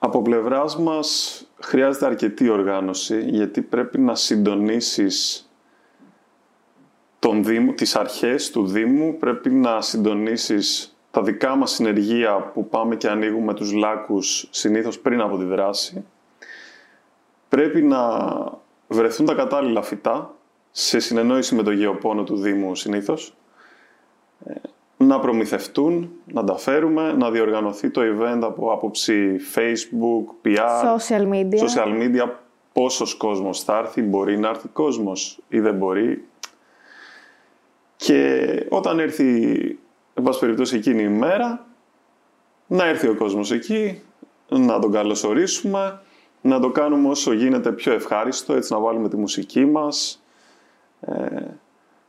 Από 0.10 0.22
πλευράς 0.22 0.78
μας 0.78 1.42
χρειάζεται 1.60 2.06
αρκετή 2.06 2.50
οργάνωση 2.50 3.22
γιατί 3.30 3.62
πρέπει 3.62 4.00
να 4.00 4.16
συντονίσεις 4.16 5.50
τον 7.20 7.44
Δήμο, 7.44 7.74
τις 7.74 7.96
αρχές 7.96 8.50
του 8.52 8.68
Δήμου, 8.68 9.18
πρέπει 9.18 9.50
να 9.50 9.82
συντονίσεις 9.82 10.98
τα 11.12 11.22
δικά 11.22 11.56
μας 11.56 11.72
συνεργεία 11.72 12.40
που 12.54 12.68
πάμε 12.68 12.96
και 12.96 13.10
ανοίγουμε 13.10 13.54
τους 13.54 13.74
λάκους 13.74 14.48
συνήθως 14.52 15.00
πριν 15.00 15.22
από 15.22 15.38
τη 15.38 15.44
δράση. 15.44 16.06
Πρέπει 17.50 17.82
να 17.82 18.02
βρεθούν 18.88 19.26
τα 19.26 19.34
κατάλληλα 19.34 19.82
φυτά 19.82 20.36
σε 20.72 21.00
συνεννόηση 21.00 21.56
με 21.56 21.64
το 21.64 21.72
γεωπόνο 21.72 22.24
του 22.24 22.36
Δήμου 22.36 22.76
συνήθως 22.76 23.36
ε, 24.46 24.54
να 25.04 25.20
προμηθευτούν, 25.20 26.12
να 26.26 26.44
τα 26.44 26.58
φέρουμε, 26.58 27.14
να 27.14 27.32
διοργανωθεί 27.32 27.90
το 27.90 28.02
event 28.02 28.40
από 28.42 28.72
άποψη 28.72 29.36
Facebook, 29.56 30.48
PR, 30.48 30.96
social 30.96 31.28
media. 31.30 31.60
social 31.60 32.02
media 32.02 32.30
πόσος 32.74 33.16
κόσμος 33.16 33.64
θα 33.64 33.78
έρθει, 33.78 34.02
μπορεί 34.02 34.40
να 34.40 34.50
έρθει 34.50 34.68
κόσμος 34.68 35.40
ή 35.48 35.60
δεν 35.60 35.76
μπορεί. 35.76 36.28
Και 37.96 38.46
όταν 38.70 39.00
έρθει, 39.00 39.52
εν 40.14 40.24
πάση 40.24 40.40
περιπτώσει, 40.40 40.76
εκείνη 40.76 41.04
η 41.04 41.08
μέρα, 41.08 41.66
να 42.68 42.86
έρθει 42.86 43.08
ο 43.08 43.16
κόσμος 43.16 43.52
εκεί, 43.52 44.02
να 44.50 44.80
τον 44.80 44.92
καλωσορίσουμε, 44.92 46.02
να 46.42 46.60
το 46.60 46.70
κάνουμε 46.70 47.10
όσο 47.10 47.34
γίνεται 47.34 47.72
πιο 47.72 47.94
ευχάριστο, 47.94 48.54
έτσι 48.54 48.74
να 48.74 48.80
βάλουμε 48.80 49.10
τη 49.10 49.18
μουσική 49.18 49.66
μας, 49.66 50.24
ε, 51.02 51.44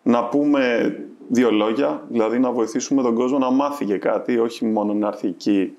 να 0.02 0.24
πούμε 0.24 0.94
δύο 1.32 1.50
λόγια, 1.50 2.02
δηλαδή 2.08 2.38
να 2.38 2.50
βοηθήσουμε 2.50 3.02
τον 3.02 3.14
κόσμο 3.14 3.38
να 3.38 3.50
μάθει 3.50 3.84
και 3.84 3.98
κάτι, 3.98 4.38
όχι 4.38 4.64
μόνο 4.64 4.94
να 4.94 5.06
έρθει 5.06 5.28
εκεί 5.28 5.76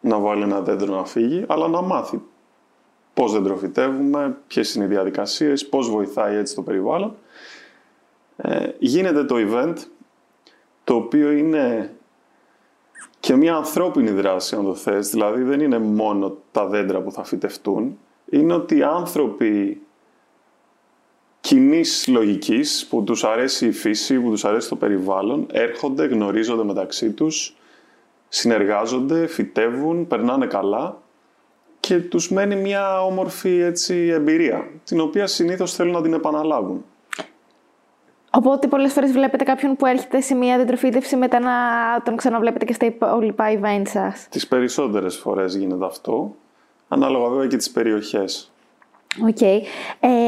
να 0.00 0.18
βάλει 0.18 0.42
ένα 0.42 0.60
δέντρο 0.60 0.94
να 0.94 1.04
φύγει, 1.04 1.44
αλλά 1.48 1.68
να 1.68 1.80
μάθει 1.80 2.20
πώς 3.14 3.32
δεντροφυτεύουμε, 3.32 4.36
ποιες 4.46 4.74
είναι 4.74 4.84
οι 4.84 4.88
διαδικασίες, 4.88 5.68
πώς 5.68 5.90
βοηθάει 5.90 6.36
έτσι 6.36 6.54
το 6.54 6.62
περιβάλλον. 6.62 7.16
Ε, 8.36 8.68
γίνεται 8.78 9.24
το 9.24 9.36
event, 9.38 9.74
το 10.84 10.94
οποίο 10.94 11.30
είναι 11.30 11.94
και 13.20 13.36
μια 13.36 13.54
ανθρώπινη 13.54 14.10
δράση, 14.10 14.54
αν 14.54 14.64
το 14.64 14.74
θες. 14.74 15.10
Δηλαδή 15.10 15.42
δεν 15.42 15.60
είναι 15.60 15.78
μόνο 15.78 16.36
τα 16.52 16.66
δέντρα 16.66 17.00
που 17.00 17.12
θα 17.12 17.24
φυτευτούν, 17.24 17.98
είναι 18.30 18.52
ότι 18.52 18.76
οι 18.76 18.82
άνθρωποι 18.82 19.82
κοινής 21.40 22.06
λογικής 22.08 22.86
που 22.90 23.04
τους 23.04 23.24
αρέσει 23.24 23.66
η 23.66 23.72
φύση, 23.72 24.20
που 24.20 24.30
τους 24.30 24.44
αρέσει 24.44 24.68
το 24.68 24.76
περιβάλλον, 24.76 25.46
έρχονται, 25.52 26.06
γνωρίζονται 26.06 26.64
μεταξύ 26.64 27.10
τους, 27.10 27.56
συνεργάζονται, 28.28 29.26
φυτεύουν, 29.26 30.06
περνάνε 30.06 30.46
καλά 30.46 31.02
και 31.80 31.98
τους 31.98 32.30
μένει 32.30 32.56
μια 32.56 33.04
όμορφη 33.04 33.60
έτσι, 33.60 33.94
εμπειρία, 33.94 34.68
την 34.84 35.00
οποία 35.00 35.26
συνήθως 35.26 35.74
θέλουν 35.74 35.92
να 35.92 36.02
την 36.02 36.12
επαναλάβουν. 36.12 36.84
Οπότε 38.32 38.66
πολλές 38.66 38.92
φορές 38.92 39.12
βλέπετε 39.12 39.44
κάποιον 39.44 39.76
που 39.76 39.86
έρχεται 39.86 40.20
σε 40.20 40.34
μια 40.34 40.56
δεντροφύτευση 40.56 41.16
μετά 41.16 41.40
να 41.40 41.52
τον 42.04 42.16
ξαναβλέπετε 42.16 42.64
και 42.64 42.72
στα 42.72 42.86
υπόλοιπα 42.86 43.44
event 43.60 43.82
σας. 43.86 44.26
Τις 44.30 44.48
περισσότερες 44.48 45.16
φορές 45.16 45.54
γίνεται 45.56 45.84
αυτό, 45.84 46.34
ανάλογα 46.88 47.28
βέβαια 47.28 47.46
και 47.46 47.56
τις 47.56 47.70
περιοχές. 47.70 48.49
Οκ. 49.18 49.40
Ε, 49.40 49.62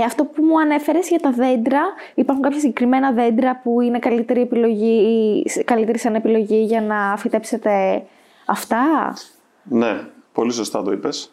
αυτό 0.07 0.25
που 0.25 0.43
μου 0.43 0.61
ανέφερες 0.61 1.09
για 1.09 1.19
τα 1.19 1.31
δέντρα, 1.31 1.81
υπάρχουν 2.15 2.45
κάποια 2.45 2.61
συγκεκριμένα 2.61 3.13
δέντρα 3.13 3.61
που 3.63 3.81
είναι 3.81 3.99
καλύτερη, 3.99 4.41
επιλογή, 4.41 5.45
καλύτερη 5.65 5.99
σαν 5.99 6.15
επιλογή 6.15 6.63
για 6.63 6.81
να 6.81 7.17
φυτέψετε 7.17 8.03
αυτά; 8.47 9.15
Ναι, 9.63 10.07
πολύ 10.33 10.53
σωστά 10.53 10.83
το 10.83 10.93
είπες. 10.93 11.33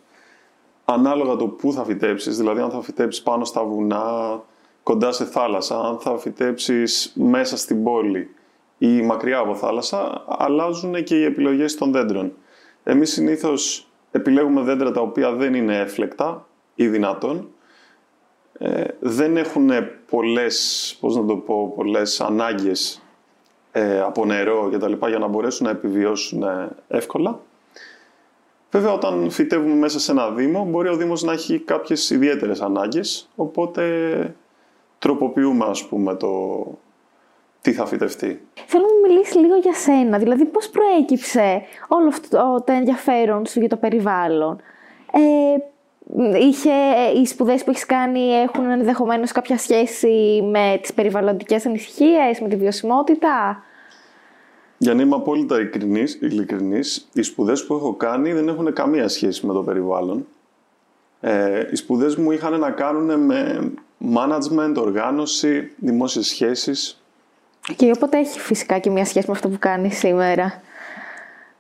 Ανάλογα 0.85 1.35
το 1.35 1.47
πού 1.47 1.73
θα 1.73 1.83
φυτέψεις, 1.83 2.37
δηλαδή 2.37 2.61
αν 2.61 2.69
θα 2.69 2.81
φυτέψεις 2.81 3.23
πάνω 3.23 3.45
στα 3.45 3.63
βουνά, 3.63 4.41
κοντά 4.83 5.11
σε 5.11 5.25
θάλασσα, 5.25 5.79
αν 5.79 5.99
θα 5.99 6.17
φυτέψεις 6.17 7.13
μέσα 7.15 7.57
στην 7.57 7.83
πόλη 7.83 8.35
ή 8.77 9.01
μακριά 9.01 9.37
από 9.37 9.55
θάλασσα, 9.55 10.23
αλλάζουν 10.27 11.03
και 11.03 11.15
οι 11.15 11.23
επιλογές 11.23 11.75
των 11.75 11.91
δέντρων. 11.91 12.33
Εμείς 12.83 13.11
συνήθως 13.11 13.87
επιλέγουμε 14.11 14.61
δέντρα 14.61 14.91
τα 14.91 15.01
οποία 15.01 15.31
δεν 15.31 15.53
είναι 15.53 15.77
έφλεκτα, 15.77 16.47
ή 16.79 16.87
δυνατόν, 16.87 17.49
ε, 18.57 18.83
δεν 18.99 19.37
έχουν 19.37 19.69
πολλές, 20.09 20.97
πώς 20.99 21.15
να 21.15 21.25
το 21.25 21.35
πω, 21.35 21.73
πολλές 21.75 22.21
ανάγκες 22.21 23.01
ε, 23.71 23.99
από 23.99 24.25
νερό 24.25 24.69
και 24.69 24.77
τα 24.77 24.87
λοιπά 24.87 25.09
για 25.09 25.19
να 25.19 25.27
μπορέσουν 25.27 25.65
να 25.65 25.71
επιβιώσουν 25.71 26.43
ε, 26.43 26.69
εύκολα. 26.87 27.39
Βέβαια, 28.71 28.91
όταν 28.91 29.29
φυτεύουμε 29.29 29.75
μέσα 29.75 29.99
σε 29.99 30.11
ένα 30.11 30.29
δήμο, 30.29 30.65
μπορεί 30.65 30.89
ο 30.89 30.95
δήμος 30.95 31.23
να 31.23 31.31
έχει 31.31 31.59
κάποιες 31.59 32.09
ιδιαίτερες 32.09 32.61
ανάγκες, 32.61 33.29
οπότε 33.35 34.35
τροποποιούμε, 34.99 35.65
ας 35.65 35.87
πούμε, 35.87 36.15
το 36.15 36.63
τι 37.61 37.73
θα 37.73 37.85
φυτευτεί. 37.85 38.41
Θέλω 38.65 38.85
να 38.85 38.93
μου 38.93 39.13
μιλήσεις 39.13 39.35
λίγο 39.35 39.55
για 39.55 39.73
σένα, 39.73 40.17
δηλαδή 40.17 40.45
πώς 40.45 40.69
προέκυψε 40.69 41.61
όλο 41.87 42.07
αυτό 42.07 42.63
το 42.65 42.71
ενδιαφέρον 42.71 43.45
σου 43.45 43.59
για 43.59 43.69
το 43.69 43.77
περιβάλλον; 43.77 44.61
Ε, 45.11 45.57
είχε, 46.41 46.71
οι 47.15 47.25
σπουδές 47.25 47.63
που 47.63 47.69
έχεις 47.69 47.85
κάνει 47.85 48.33
έχουν 48.33 48.69
ενδεχομένως 48.69 49.31
κάποια 49.31 49.57
σχέση 49.57 50.41
με 50.51 50.79
τις 50.81 50.93
περιβαλλοντικές 50.93 51.65
ανησυχίες, 51.65 52.39
με 52.41 52.47
τη 52.47 52.55
βιωσιμότητα; 52.55 53.63
Για 54.77 54.93
να 54.93 55.01
είμαι 55.01 55.15
απόλυτα 55.15 55.59
ειλικρινής, 56.19 57.09
οι 57.13 57.21
σπουδές 57.21 57.65
που 57.65 57.73
έχω 57.73 57.93
κάνει 57.93 58.33
δεν 58.33 58.47
έχουν 58.47 58.73
καμία 58.73 59.07
σχέση 59.07 59.45
με 59.45 59.53
το 59.53 59.63
περιβάλλον. 59.63 60.25
Ε, 61.21 61.67
οι 61.71 61.75
σπουδές 61.75 62.15
μου 62.15 62.31
είχαν 62.31 62.59
να 62.59 62.71
κάνουν 62.71 63.19
με 63.19 63.71
management, 64.15 64.73
οργάνωση, 64.75 65.71
δημόσιες 65.77 66.27
σχέσεις. 66.27 67.03
Και 67.75 67.91
οπότε 67.95 68.17
έχει 68.17 68.39
φυσικά 68.39 68.79
και 68.79 68.89
μια 68.89 69.05
σχέση 69.05 69.25
με 69.27 69.33
αυτό 69.33 69.49
που 69.49 69.57
κάνεις 69.59 69.97
σήμερα. 69.97 70.61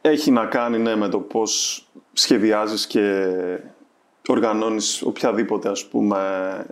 Έχει 0.01 0.31
να 0.31 0.45
κάνει 0.45 0.77
ναι, 0.77 0.95
με 0.95 1.07
το 1.07 1.19
πώς 1.19 1.83
σχεδιάζεις 2.13 2.87
και 2.87 3.33
οργανώνεις 4.33 5.01
οποιαδήποτε 5.01 5.69
ας 5.69 5.85
πούμε 5.85 6.65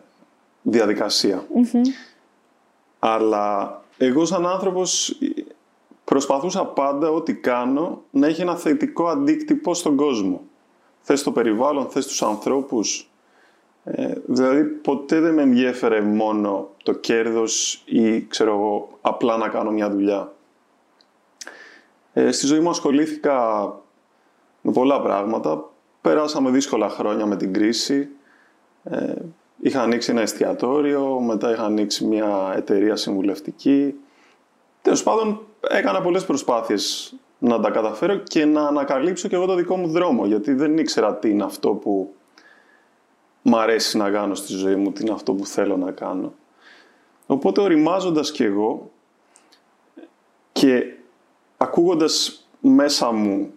Αλλά 2.99 3.81
εγώ 3.97 4.25
σαν 4.25 4.47
άνθρωπος 4.47 5.19
προσπαθούσα 6.03 6.65
πάντα 6.65 7.09
ό,τι 7.09 7.33
κάνω 7.33 8.01
να 8.11 8.27
έχει 8.27 8.41
ένα 8.41 8.55
θετικό 8.55 9.07
αντίκτυπο 9.07 9.73
στον 9.73 9.95
κόσμο. 9.95 10.41
Θες 11.01 11.23
το 11.23 11.31
περιβάλλον, 11.31 11.89
θες 11.89 12.07
τους 12.07 12.23
ανθρώπους. 12.23 13.09
Ε, 13.83 14.13
Δηλαδή 14.25 14.63
ποτέ 14.63 15.19
δεν 15.19 15.33
με 15.33 15.41
ενδιέφερε 15.41 16.01
μόνο 16.01 16.69
το 16.83 16.93
κέρδος 16.93 17.83
ή 17.85 18.21
ξέρω 18.21 18.51
εγώ 18.51 18.89
απλά 19.01 19.37
να 19.37 19.47
κάνω 19.47 19.71
μια 19.71 19.89
δουλειά. 19.89 20.33
Ε, 22.13 22.31
στη 22.31 22.45
ζωή 22.45 22.59
μου 22.59 22.69
ασχολήθηκα 22.69 23.65
με 24.61 24.71
πολλά 24.71 25.01
πράγματα. 25.01 25.69
Περάσαμε 26.01 26.49
δύσκολα 26.49 26.89
χρόνια 26.89 27.25
με 27.25 27.35
την 27.35 27.53
κρίση. 27.53 28.09
Ε, 28.83 29.13
είχα 29.59 29.81
ανοίξει 29.81 30.11
ένα 30.11 30.21
εστιατόριο, 30.21 31.19
μετά 31.19 31.51
είχα 31.51 31.63
ανοίξει 31.63 32.05
μια 32.05 32.53
εταιρεία 32.55 32.95
συμβουλευτική. 32.95 33.95
Τέλος 34.81 35.03
πάντων, 35.03 35.41
έκανα 35.69 36.01
πολλές 36.01 36.25
προσπάθειες 36.25 37.13
να 37.39 37.59
τα 37.59 37.69
καταφέρω 37.69 38.15
και 38.15 38.45
να 38.45 38.67
ανακαλύψω 38.67 39.27
και 39.27 39.35
εγώ 39.35 39.45
το 39.45 39.55
δικό 39.55 39.75
μου 39.75 39.87
δρόμο, 39.87 40.25
γιατί 40.25 40.53
δεν 40.53 40.77
ήξερα 40.77 41.15
τι 41.15 41.29
είναι 41.29 41.43
αυτό 41.43 41.69
που 41.69 42.13
μ' 43.41 43.55
αρέσει 43.55 43.97
να 43.97 44.09
κάνω 44.09 44.35
στη 44.35 44.53
ζωή 44.53 44.75
μου, 44.75 44.91
τι 44.91 45.01
είναι 45.03 45.13
αυτό 45.13 45.33
που 45.33 45.45
θέλω 45.45 45.77
να 45.77 45.91
κάνω. 45.91 46.33
Οπότε 47.25 47.61
οριμάζοντας 47.61 48.31
κι 48.31 48.43
εγώ 48.43 48.91
και 50.51 50.83
ακούγοντας 51.57 52.47
μέσα 52.59 53.11
μου 53.11 53.51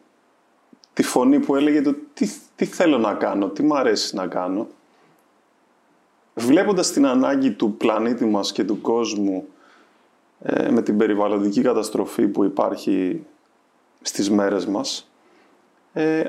τη 1.00 1.06
φωνή 1.06 1.38
που 1.38 1.56
έλεγε 1.56 1.82
το 1.82 1.94
τι, 2.14 2.30
τι 2.56 2.64
θέλω 2.64 2.98
να 2.98 3.14
κάνω, 3.14 3.48
τι 3.48 3.62
μ' 3.62 3.74
αρέσει 3.74 4.16
να 4.16 4.26
κάνω, 4.26 4.66
βλέποντας 6.34 6.92
την 6.92 7.06
ανάγκη 7.06 7.50
του 7.50 7.76
πλανήτη 7.76 8.24
μας 8.24 8.52
και 8.52 8.64
του 8.64 8.80
κόσμου 8.80 9.46
ε, 10.42 10.70
με 10.70 10.82
την 10.82 10.96
περιβαλλοντική 10.96 11.62
καταστροφή 11.62 12.26
που 12.26 12.44
υπάρχει 12.44 13.26
στις 14.02 14.30
μέρες 14.30 14.66
μας, 14.66 15.10
ε, 15.92 16.22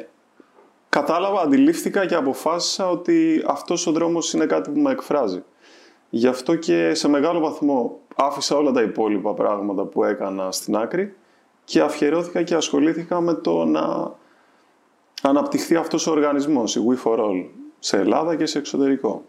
κατάλαβα, 0.90 1.42
αντιλήφθηκα 1.42 2.06
και 2.06 2.16
αποφάσισα 2.16 2.90
ότι 2.90 3.44
αυτός 3.48 3.88
ο 3.88 3.92
δρόμος 3.92 4.34
είναι 4.34 4.46
κάτι 4.46 4.70
που 4.70 4.80
με 4.80 4.92
εκφράζει. 4.92 5.44
Γι' 6.10 6.28
αυτό 6.28 6.56
και 6.56 6.94
σε 6.94 7.08
μεγάλο 7.08 7.40
βαθμό 7.40 8.00
άφησα 8.16 8.56
όλα 8.56 8.72
τα 8.72 8.82
υπόλοιπα 8.82 9.34
πράγματα 9.34 9.84
που 9.84 10.04
έκανα 10.04 10.51
στην 10.51 10.75
άκρη 10.75 11.16
και 11.63 11.82
αφιερώθηκα 11.82 12.44
και 12.44 12.56
ασχολήθηκα 12.56 13.22
με 13.22 13.34
το 13.34 13.66
να 13.66 14.20
αναπτυχθεί 15.22 15.75
αυτός 15.75 16.08
ο 16.08 16.12
οργανισμός, 16.12 16.75
η 16.75 16.82
We 16.88 17.04
for 17.04 17.20
All, 17.20 17.46
σε 17.80 17.98
Ελλάδα 17.98 18.36
και 18.36 18.46
σε 18.46 18.58
εξωτερικό. 18.58 19.24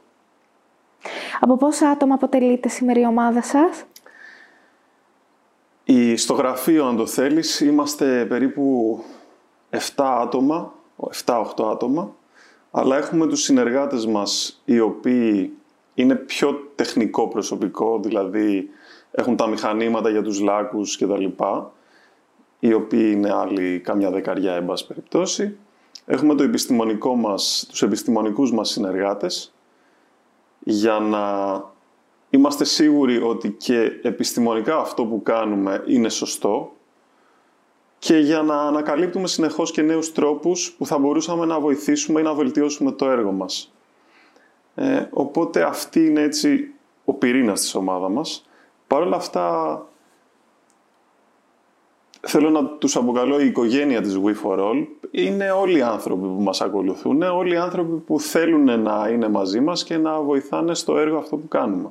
Από 1.41 1.57
πόσα 1.57 1.89
άτομα 1.89 2.15
αποτελείται 2.15 2.69
σήμερα 2.69 3.01
η 3.01 3.07
ομάδα 3.07 3.43
σας; 3.43 3.85
Η, 5.85 6.17
στο 6.17 6.35
γραφείο, 6.35 6.87
αν 6.87 6.97
το 6.97 7.07
θέλεις, 7.07 7.61
είμαστε 7.61 8.25
περίπου 8.25 8.99
7 9.71 9.79
άτομα, 9.97 10.73
7-8 11.25 11.43
άτομα, 11.73 12.15
αλλά 12.71 12.97
έχουμε 12.97 13.27
τους 13.27 13.43
συνεργάτες 13.43 14.07
μας 14.07 14.63
οι 14.65 14.81
οποίοι 14.81 15.57
είναι 15.95 16.15
πιο 16.15 16.73
τεχνικό 16.75 17.29
προσωπικό, 17.29 18.01
δηλαδή 18.03 18.69
έχουν 19.11 19.37
τα 19.37 19.47
μηχανήματα 19.47 20.11
για 20.11 20.23
τους 20.23 20.41
λάκους 20.41 20.97
και 20.97 21.07
τα 21.07 21.19
λοιπά, 21.19 21.73
οι 22.59 22.73
οποίοι 22.73 23.11
είναι 23.15 23.33
άλλοι 23.33 23.81
καμιά 23.81 24.11
δεκαριά, 24.11 24.55
εν 24.55 24.67
πάση 24.67 24.87
περιπτώσει. 24.87 25.57
Έχουμε 26.06 26.35
το 26.35 26.42
επιστημονικό 26.42 27.16
μας, 27.16 27.66
τους 27.68 27.82
επιστημονικούς 27.82 28.52
μας 28.52 28.71
συνεργάτες, 28.71 29.54
για 30.59 30.99
να 30.99 31.64
είμαστε 32.30 32.64
σίγουροι 32.64 33.23
ότι 33.23 33.50
και 33.50 33.99
επιστημονικά 34.02 34.78
αυτό 34.78 35.04
που 35.04 35.23
κάνουμε 35.23 35.82
είναι 35.87 36.09
σωστό 36.09 36.73
και 37.99 38.16
για 38.16 38.42
να 38.42 38.61
ανακαλύπτουμε 38.62 39.26
συνεχώς 39.26 39.71
και 39.71 39.82
νέους 39.82 40.12
τρόπους 40.12 40.73
που 40.78 40.87
θα 40.87 40.99
μπορούσαμε 40.99 41.47
να 41.47 41.60
βοηθήσουμε 41.60 42.21
ή 42.21 42.23
να 42.23 42.34
βελτιώσουμε 42.34 42.93
το 42.93 43.10
έργο 43.10 43.32
μας. 43.32 43.73
Ε, 44.75 45.06
οπότε 45.10 45.62
αυτή 45.62 46.06
είναι 46.06 46.21
έτσι 46.21 46.75
ο 47.04 47.15
πυρήνας 47.15 47.60
της 47.60 47.75
ομάδας 47.75 48.10
μας. 48.10 48.49
Παρ' 48.86 49.02
όλα 49.02 49.17
αυτά 49.17 49.86
θέλω 52.26 52.50
να 52.50 52.65
τους 52.67 52.97
αποκαλώ 52.97 53.41
η 53.41 53.47
οικογένεια 53.47 54.00
της 54.00 54.19
We 54.25 54.35
for 54.45 54.58
All. 54.58 54.87
Είναι 55.11 55.50
όλοι 55.50 55.78
οι 55.78 55.82
άνθρωποι 55.82 56.26
που 56.26 56.43
μας 56.43 56.61
ακολουθούν, 56.61 57.23
όλοι 57.23 57.54
οι 57.54 57.56
άνθρωποι 57.56 57.97
που 57.97 58.21
θέλουν 58.21 58.80
να 58.80 59.08
είναι 59.13 59.28
μαζί 59.28 59.61
μας 59.61 59.85
και 59.85 59.97
να 59.97 60.21
βοηθάνε 60.21 60.75
στο 60.75 60.99
έργο 60.99 61.19
αυτό 61.19 61.37
που 61.37 61.49
κάνουμε. 61.49 61.89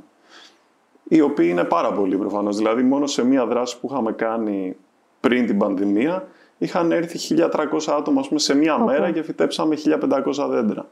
Οι 1.03 1.21
οποίοι 1.21 1.47
είναι 1.49 1.63
πάρα 1.63 1.93
πολλοί 1.93 2.17
προφανώς. 2.17 2.57
Δηλαδή 2.57 2.83
μόνο 2.83 3.07
σε 3.07 3.25
μία 3.25 3.45
δράση 3.45 3.79
που 3.79 3.87
είχαμε 3.91 4.11
κάνει 4.11 4.75
πριν 5.19 5.45
την 5.45 5.57
πανδημία 5.57 6.27
είχαν 6.57 6.91
έρθει 6.91 7.35
1.300 7.37 7.93
άτομα 7.97 8.21
πούμε, 8.27 8.39
σε 8.39 8.55
μία 8.55 8.77
μέρα 8.77 9.11
και 9.11 9.23
φυτέψαμε 9.23 9.77
1.500 9.85 10.47
δέντρα. 10.49 10.87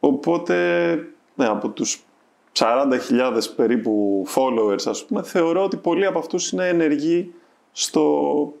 Οπότε 0.00 0.54
ναι, 1.34 1.46
από 1.46 1.68
τους 1.68 2.04
40.000 2.58 3.40
περίπου 3.56 4.24
followers 4.34 4.86
ας 4.86 5.04
πούμε 5.04 5.22
θεωρώ 5.22 5.64
ότι 5.64 5.76
πολλοί 5.76 6.06
από 6.06 6.18
αυτούς 6.18 6.52
είναι 6.52 6.68
ενεργοί 6.68 7.34
στο, 7.72 8.52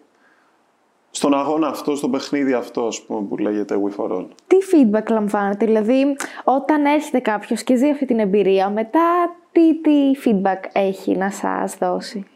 στον 1.10 1.34
αγώνα 1.34 1.68
αυτό, 1.68 1.96
στο 1.96 2.08
παιχνίδι 2.08 2.52
αυτό 2.52 2.86
ας 2.86 3.02
πούμε, 3.02 3.26
που 3.28 3.36
λέγεται 3.36 3.76
We 3.84 3.96
For 3.96 4.10
All. 4.10 4.26
Τι 4.46 4.56
feedback 4.72 5.10
λαμβάνετε, 5.10 5.66
δηλαδή 5.66 6.16
όταν 6.44 6.84
έρχεται 6.84 7.18
κάποιος 7.18 7.62
και 7.62 7.76
ζει 7.76 7.90
αυτή 7.90 8.06
την 8.06 8.18
εμπειρία, 8.18 8.70
μετά 8.70 9.36
τι, 9.52 9.80
τι 9.80 10.10
feedback 10.24 10.68
έχει 10.72 11.16
να 11.16 11.30
σας 11.30 11.76
δώσει; 11.78 12.26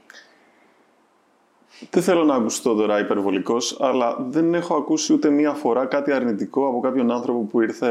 Δεν 1.90 2.02
θέλω 2.02 2.24
να 2.24 2.34
ακουστώ 2.34 2.74
τώρα 2.74 2.98
υπερβολικός, 2.98 3.76
αλλά 3.80 4.16
δεν 4.28 4.54
έχω 4.54 4.74
ακούσει 4.74 5.12
ούτε 5.12 5.30
μία 5.30 5.52
φορά 5.52 5.86
κάτι 5.86 6.12
αρνητικό 6.12 6.68
από 6.68 6.80
κάποιον 6.80 7.10
άνθρωπο 7.10 7.40
που 7.40 7.60
ήρθε 7.60 7.90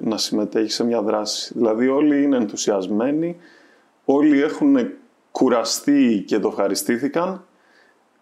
να 0.00 0.16
συμμετέχει 0.16 0.70
σε 0.70 0.84
μια 0.84 1.02
δράση. 1.02 1.52
Δηλαδή 1.56 1.88
όλοι 1.88 2.22
είναι 2.22 2.36
ενθουσιασμένοι, 2.36 3.36
όλοι 4.04 4.42
έχουν 4.42 4.76
κουραστεί 5.30 6.24
και 6.26 6.38
το 6.38 6.48
ευχαριστήθηκαν 6.48 7.44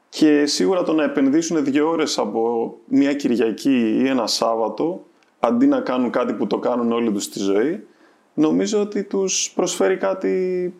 και 0.09 0.47
σίγουρα 0.47 0.83
το 0.83 0.93
να 0.93 1.03
επενδύσουν 1.03 1.65
δύο 1.65 1.89
ώρες 1.89 2.19
από 2.19 2.75
μια 2.87 3.15
Κυριακή 3.15 3.99
ή 4.03 4.09
ένα 4.09 4.27
Σάββατο, 4.27 5.05
αντί 5.41 5.67
να 5.67 5.81
κάνουν 5.81 6.11
κάτι 6.11 6.33
που 6.33 6.47
το 6.47 6.59
κάνουν 6.59 6.93
όλοι 6.93 7.13
τους 7.13 7.25
στη 7.25 7.39
ζωή, 7.39 7.87
νομίζω 8.35 8.81
ότι 8.81 9.03
τους 9.05 9.53
προσφέρει 9.55 9.97
κάτι 9.97 10.75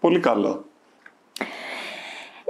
πολύ 0.00 0.20
καλό. 0.20 0.64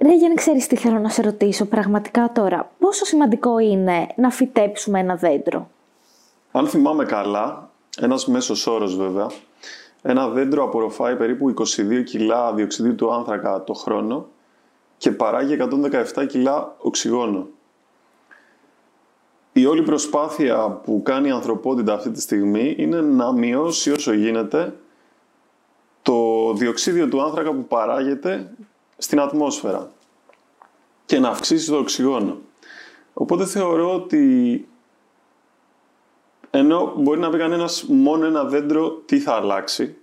Ρε 0.02 0.14
Γιάννη, 0.14 0.36
ξέρεις 0.36 0.66
τι 0.66 0.76
θέλω 0.76 0.98
να 0.98 1.08
σε 1.08 1.22
ρωτήσω 1.22 1.64
πραγματικά 1.64 2.32
τώρα. 2.32 2.70
Πόσο 2.78 3.04
σημαντικό 3.04 3.58
είναι 3.58 4.06
να 4.16 4.30
φυτέψουμε 4.30 5.00
ένα 5.00 5.16
δέντρο; 5.16 5.70
Αν 6.52 6.66
θυμάμαι 6.66 7.04
καλά, 7.04 7.70
ένας 8.00 8.26
μέσος 8.26 8.66
όρος 8.66 8.96
βέβαια, 8.96 9.26
ένα 10.02 10.28
δέντρο 10.28 10.64
απορροφάει 10.64 11.16
περίπου 11.16 11.54
22 12.00 12.02
κιλά 12.04 12.52
διοξιδίου 12.52 12.94
του 12.94 13.12
άνθρακα 13.12 13.64
το 13.64 13.72
χρόνο 13.72 14.26
και 15.02 15.10
παράγει 15.10 15.56
117 16.14 16.26
κιλά 16.28 16.76
οξυγόνο. 16.78 17.48
Η 19.52 19.66
όλη 19.66 19.82
προσπάθεια 19.82 20.68
που 20.68 21.02
κάνει 21.04 21.28
η 21.28 21.30
ανθρωπότητα 21.30 21.94
αυτή 21.94 22.10
τη 22.10 22.20
στιγμή 22.20 22.74
είναι 22.78 23.00
να 23.00 23.32
μειώσει 23.32 23.92
όσο 23.92 24.12
γίνεται 24.12 24.76
το 26.02 26.52
διοξίδιο 26.52 27.08
του 27.08 27.22
άνθρακα 27.22 27.52
που 27.52 27.64
παράγεται 27.64 28.54
στην 28.98 29.20
ατμόσφαιρα 29.20 29.90
και 31.04 31.18
να 31.18 31.28
αυξήσει 31.28 31.70
το 31.70 31.76
οξυγόνο. 31.76 32.38
Οπότε 33.12 33.46
θεωρώ 33.46 33.94
ότι 33.94 34.68
ενώ 36.50 36.92
μπορεί 36.96 37.20
να 37.20 37.30
πει 37.30 37.38
κανένας 37.38 37.84
μόνο 37.84 38.26
ένα 38.26 38.44
δέντρο 38.44 38.90
τι 38.90 39.18
θα 39.18 39.32
αλλάξει, 39.32 39.96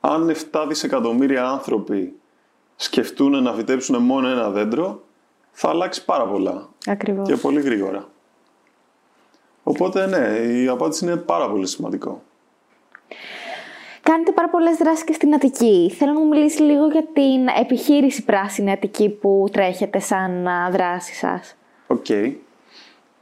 αν 0.00 0.34
7 0.52 0.64
δισεκατομμύρια 0.68 1.48
άνθρωποι 1.48 2.17
σκεφτούν 2.80 3.42
να 3.42 3.52
φυτέψουν 3.52 4.02
μόνο 4.02 4.28
ένα 4.28 4.50
δέντρο, 4.50 5.02
θα 5.50 5.68
αλλάξει 5.68 6.04
πάρα 6.04 6.26
πολλά. 6.26 6.68
Ακριβώς. 6.86 7.28
Και 7.28 7.36
πολύ 7.36 7.60
γρήγορα. 7.60 8.08
Οπότε 9.62 10.06
ναι, 10.06 10.38
η 10.62 10.68
απάντηση 10.68 11.04
είναι 11.04 11.16
πάρα 11.16 11.50
πολύ 11.50 11.66
σημαντικό. 11.66 12.22
Κάνετε 14.02 14.32
πάρα 14.32 14.48
πολλές 14.48 14.76
δράσεις 14.76 15.04
και 15.04 15.12
στην 15.12 15.34
Αττική. 15.34 15.92
Θέλω 15.98 16.12
να 16.12 16.20
μου 16.20 16.26
μιλήσεις 16.26 16.60
λίγο 16.60 16.86
για 16.86 17.06
την 17.12 17.48
επιχείρηση 17.60 18.24
Πράσινη 18.24 18.70
Αττική 18.70 19.08
που 19.08 19.48
τρέχετε 19.52 19.98
σαν 19.98 20.48
δράση 20.70 21.14
σας. 21.14 21.56
Οκ. 21.86 22.08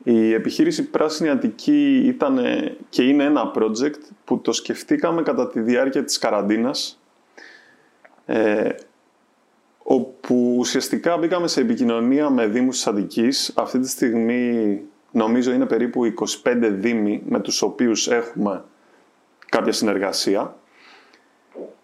Η 0.02 0.32
επιχείρηση 0.32 0.90
Πράσινη 0.90 1.28
Αττική 1.28 2.02
ήταν 2.06 2.40
και 2.88 3.02
είναι 3.02 3.24
ένα 3.24 3.52
project 3.54 4.00
που 4.24 4.40
το 4.40 4.52
σκεφτήκαμε 4.52 5.22
κατά 5.22 5.48
τη 5.48 5.60
διάρκεια 5.60 6.04
της 6.04 6.18
καραντίνας 6.18 7.00
ε, 8.26 8.68
όπου 10.28 10.54
ουσιαστικά 10.58 11.16
μπήκαμε 11.16 11.48
σε 11.48 11.60
επικοινωνία 11.60 12.30
με 12.30 12.46
δήμους 12.46 12.76
της 12.76 12.86
Αττικής. 12.86 13.52
Αυτή 13.56 13.78
τη 13.78 13.88
στιγμή 13.88 14.80
νομίζω 15.10 15.52
είναι 15.52 15.66
περίπου 15.66 16.04
25 16.44 16.56
δήμοι 16.62 17.22
με 17.26 17.40
τους 17.40 17.62
οποίους 17.62 18.08
έχουμε 18.08 18.64
κάποια 19.48 19.72
συνεργασία. 19.72 20.56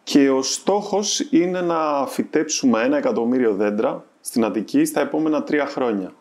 Και 0.03 0.31
ο 0.31 0.43
στόχος 0.43 1.21
είναι 1.31 1.61
να 1.61 2.07
φυτέψουμε 2.07 2.83
ένα 2.83 2.97
εκατομμύριο 2.97 3.55
δέντρα 3.55 4.05
στην 4.21 4.45
Αττική 4.45 4.85
στα 4.85 5.01
επόμενα 5.01 5.43
τρία 5.43 5.67
χρόνια. 5.67 6.13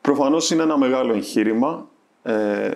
Προφανώς 0.00 0.50
είναι 0.50 0.62
ένα 0.62 0.78
μεγάλο 0.78 1.12
εγχείρημα. 1.12 1.88
Ε, 2.22 2.70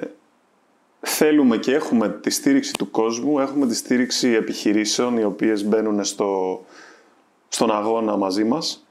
θέλουμε 1.01 1.57
και 1.57 1.74
έχουμε 1.74 2.09
τη 2.09 2.31
στήριξη 2.31 2.72
του 2.72 2.90
κόσμου, 2.90 3.38
έχουμε 3.38 3.66
τη 3.66 3.74
στήριξη 3.74 4.29
επιχειρήσεων 4.29 5.18
οι 5.18 5.24
οποίες 5.24 5.64
μπαίνουν 5.64 6.05
στο, 6.05 6.61
στον 7.49 7.71
αγώνα 7.71 8.17
μαζί 8.17 8.45
μας. 8.45 8.87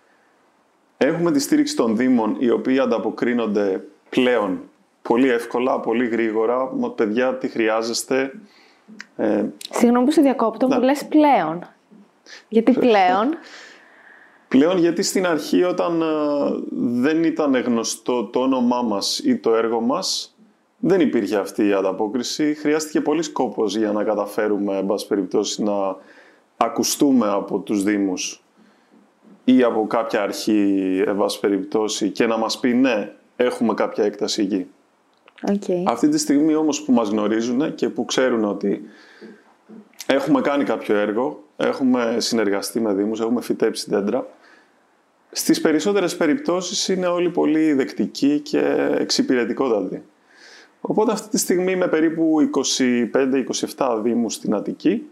Έχουμε 0.97 1.31
τη 1.31 1.39
στήριξη 1.39 1.75
των 1.75 1.97
Δήμων 1.97 2.35
οι 2.39 2.49
οποίοι 2.49 2.79
ανταποκρίνονται 2.79 3.83
πλέον 4.09 4.61
πολύ 5.01 5.29
εύκολα, 5.29 5.79
πολύ 5.79 6.07
γρήγορα. 6.07 6.71
Παιδιά, 6.95 7.35
τι 7.35 7.47
χρειάζεστε; 7.47 8.31
Ε, 9.15 9.45
Συγγνώμη 9.69 10.05
που 10.05 10.11
σε 10.11 10.21
διακόπτω, 10.21 10.67
μου 10.67 10.81
λες 10.81 11.05
πλέον. 11.05 11.67
Γιατί 12.49 12.71
πλέον. 12.71 13.37
πλέον; 14.47 14.77
Γιατί 14.77 15.03
στην 15.03 15.27
αρχή 15.27 15.63
όταν 15.63 16.01
ε, 16.01 16.05
δεν 17.01 17.23
ήταν 17.23 17.55
γνωστό 17.55 18.23
το 18.23 18.39
όνομά 18.39 18.81
μας 18.81 19.19
ή 19.19 19.37
το 19.37 19.55
έργο 19.55 19.81
μας, 19.81 20.35
δεν 20.77 20.99
υπήρχε 20.99 21.37
αυτή 21.37 21.67
η 21.67 21.73
ανταπόκριση. 21.73 22.53
Χρειάστηκε 22.53 23.01
πολύ 23.01 23.31
κόπος 23.31 23.75
για 23.75 23.91
να 23.91 24.03
καταφέρουμε, 24.03 24.77
εν 24.77 24.87
περιπτώσει, 25.07 25.63
να 25.63 25.95
ακουστούμε 26.57 27.29
από 27.29 27.59
τους 27.59 27.83
Δήμους 27.83 28.41
ή 29.49 29.63
από 29.63 29.87
κάποια 29.87 30.21
αρχή, 30.21 31.03
εν 31.07 31.17
περιπτώσει, 31.41 32.09
και 32.09 32.25
να 32.25 32.37
μας 32.37 32.59
πει 32.59 32.73
ναι, 32.73 33.13
έχουμε 33.35 33.73
κάποια 33.73 34.03
έκταση 34.03 34.41
εκεί. 34.41 34.67
Okay. 35.47 35.83
Αυτή 35.85 36.09
τη 36.09 36.17
στιγμή 36.17 36.55
όμως 36.55 36.81
που 36.81 36.91
μας 36.91 37.09
γνωρίζουν 37.09 37.75
και 37.75 37.89
που 37.89 38.05
ξέρουν 38.05 38.43
ότι 38.43 38.81
έχουμε 40.07 40.41
κάνει 40.41 40.63
κάποιο 40.63 40.95
έργο, 40.95 41.43
έχουμε 41.57 42.15
συνεργαστεί 42.17 42.79
με 42.79 42.93
Δήμους, 42.93 43.19
έχουμε 43.19 43.41
φυτέψει 43.41 43.85
δέντρα, 43.89 44.27
στις 45.31 45.61
περισσότερες 45.61 46.17
περιπτώσεις 46.17 46.87
είναι 46.87 47.07
όλοι 47.07 47.29
πολύ 47.29 47.73
δεκτικοί 47.73 48.39
και 48.39 48.89
εξυπηρετικότατοι. 48.97 50.03
Οπότε 50.81 51.11
αυτή 51.11 51.29
τη 51.29 51.37
στιγμή 51.37 51.75
με 51.75 51.87
περίπου 51.87 52.49
25-27 53.75 53.99
Δήμους 54.03 54.33
στην 54.33 54.55
Αττική 54.55 55.09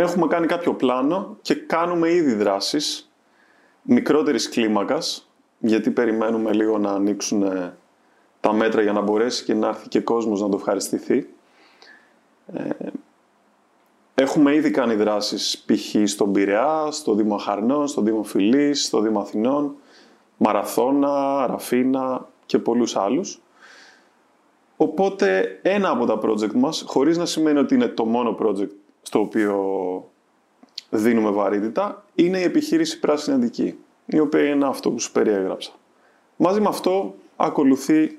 έχουμε 0.00 0.26
κάνει 0.26 0.46
κάποιο 0.46 0.74
πλάνο 0.74 1.36
και 1.42 1.54
κάνουμε 1.54 2.12
ήδη 2.12 2.34
δράσεις 2.34 3.12
μικρότερης 3.82 4.48
κλίμακας 4.48 5.28
γιατί 5.58 5.90
περιμένουμε 5.90 6.52
λίγο 6.52 6.78
να 6.78 6.90
ανοίξουν 6.90 7.42
ε, 7.42 7.76
τα 8.40 8.52
μέτρα 8.52 8.82
για 8.82 8.92
να 8.92 9.00
μπορέσει 9.00 9.44
και 9.44 9.54
να 9.54 9.68
έρθει 9.68 9.88
και 9.88 10.00
κόσμος 10.00 10.40
να 10.40 10.48
το 10.48 10.56
ευχαριστηθεί. 10.56 11.28
Ε, 12.52 12.68
έχουμε 14.14 14.54
ήδη 14.54 14.70
κάνει 14.70 14.94
δράσεις 14.94 15.64
π.χ. 15.66 16.10
στον 16.10 16.32
Πειραιά, 16.32 16.88
στο 16.90 17.14
Δήμο 17.14 17.36
Χαρνών, 17.36 17.88
στο 17.88 18.02
Δήμο 18.02 18.22
Φιλής, 18.22 18.84
στο 18.84 19.00
Δήμο 19.00 19.20
Αθηνών, 19.20 19.76
Μαραθώνα, 20.36 21.46
Ραφίνα 21.46 22.28
και 22.46 22.58
πολλούς 22.58 22.96
άλλους. 22.96 23.42
Οπότε 24.76 25.58
ένα 25.62 25.90
από 25.90 26.06
τα 26.06 26.18
project 26.22 26.52
μας, 26.52 26.84
χωρίς 26.86 27.16
να 27.16 27.26
σημαίνει 27.26 27.58
ότι 27.58 27.74
είναι 27.74 27.88
το 27.88 28.04
μόνο 28.04 28.36
project 28.40 28.83
στο 29.04 29.20
οποίο 29.20 29.54
δίνουμε 30.90 31.30
βαρύτητα, 31.30 32.04
είναι 32.14 32.38
η 32.38 32.42
επιχείρηση 32.42 32.98
Πράσινη 32.98 33.36
Αντική, 33.36 33.78
η 34.06 34.18
οποία 34.18 34.44
είναι 34.48 34.66
αυτό 34.66 34.90
που 34.90 35.00
σου 35.00 35.12
περιέγραψα. 35.12 35.70
Μαζί 36.36 36.60
με 36.60 36.68
αυτό 36.68 37.14
ακολουθεί 37.36 38.18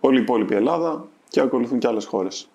όλη 0.00 0.18
η 0.18 0.22
υπόλοιπη 0.22 0.54
Ελλάδα 0.54 1.06
και 1.28 1.40
ακολουθούν 1.40 1.78
και 1.78 1.86
άλλες 1.86 2.04
χώρες. 2.04 2.48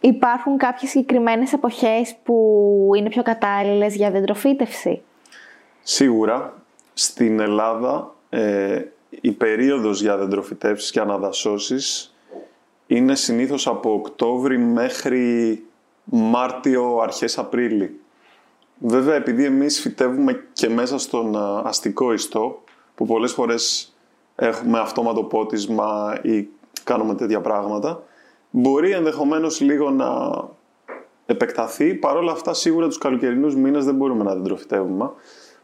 Υπάρχουν 0.00 0.56
κάποιες 0.56 0.90
συγκεκριμένες 0.90 1.52
εποχές 1.52 2.16
που 2.22 2.90
είναι 2.96 3.08
πιο 3.08 3.22
κατάλληλες 3.22 3.94
για 3.94 4.10
δεντροφύτευση; 4.10 5.02
Σίγουρα, 5.82 6.62
στην 6.94 7.40
Ελλάδα 7.40 8.14
ε, 8.28 8.82
η 9.20 9.32
περίοδος 9.32 10.00
για 10.00 10.16
δεντροφυτεύσεις 10.16 10.90
και 10.90 11.00
αναδασώσεις 11.00 12.14
είναι 12.86 13.14
συνήθως 13.14 13.66
από 13.66 13.92
Οκτώβρη 13.92 14.58
μέχρι 14.58 15.62
Μάρτιο, 16.10 16.98
αρχές 16.98 17.38
Απρίλη. 17.38 18.00
Βέβαια, 18.78 19.14
επειδή 19.14 19.44
εμείς 19.44 19.80
φυτεύουμε 19.80 20.44
και 20.52 20.68
μέσα 20.68 20.98
στον 20.98 21.36
αστικό 21.66 22.12
ιστό, 22.12 22.62
που 22.94 23.06
πολλές 23.06 23.32
φορές 23.32 23.94
έχουμε 24.36 24.78
αυτόματο 24.78 25.22
πότισμα 25.24 26.18
ή 26.22 26.48
κάνουμε 26.84 27.14
τέτοια 27.14 27.40
πράγματα, 27.40 28.02
μπορεί 28.50 28.90
ενδεχομένως 28.90 29.60
λίγο 29.60 29.90
να 29.90 30.08
επεκταθεί. 31.26 31.94
Παρ' 31.94 32.16
όλα 32.16 32.32
αυτά, 32.32 32.54
σίγουρα 32.54 32.86
τους 32.86 32.98
καλοκαιρινούς 32.98 33.56
μήνες 33.56 33.84
δεν 33.84 33.94
μπορούμε 33.94 34.24
να 34.24 34.34
δεντροφυτεύουμε. 34.34 35.10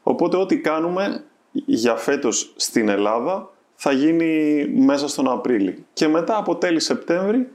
Οπότε, 0.03 0.37
ό,τι 0.37 0.59
κάνουμε 0.59 1.25
για 1.53 1.97
φέτος 1.97 2.53
στην 2.57 2.89
Ελλάδα 2.89 3.51
θα 3.75 3.93
γίνει 3.93 4.67
μέσα 4.69 5.09
στον 5.09 5.31
Απρίλη. 5.31 5.85
Και 5.93 6.09
μετά 6.09 6.37
από 6.37 6.57
τέλη 6.57 6.81
Σεπτέμβρη 6.81 7.49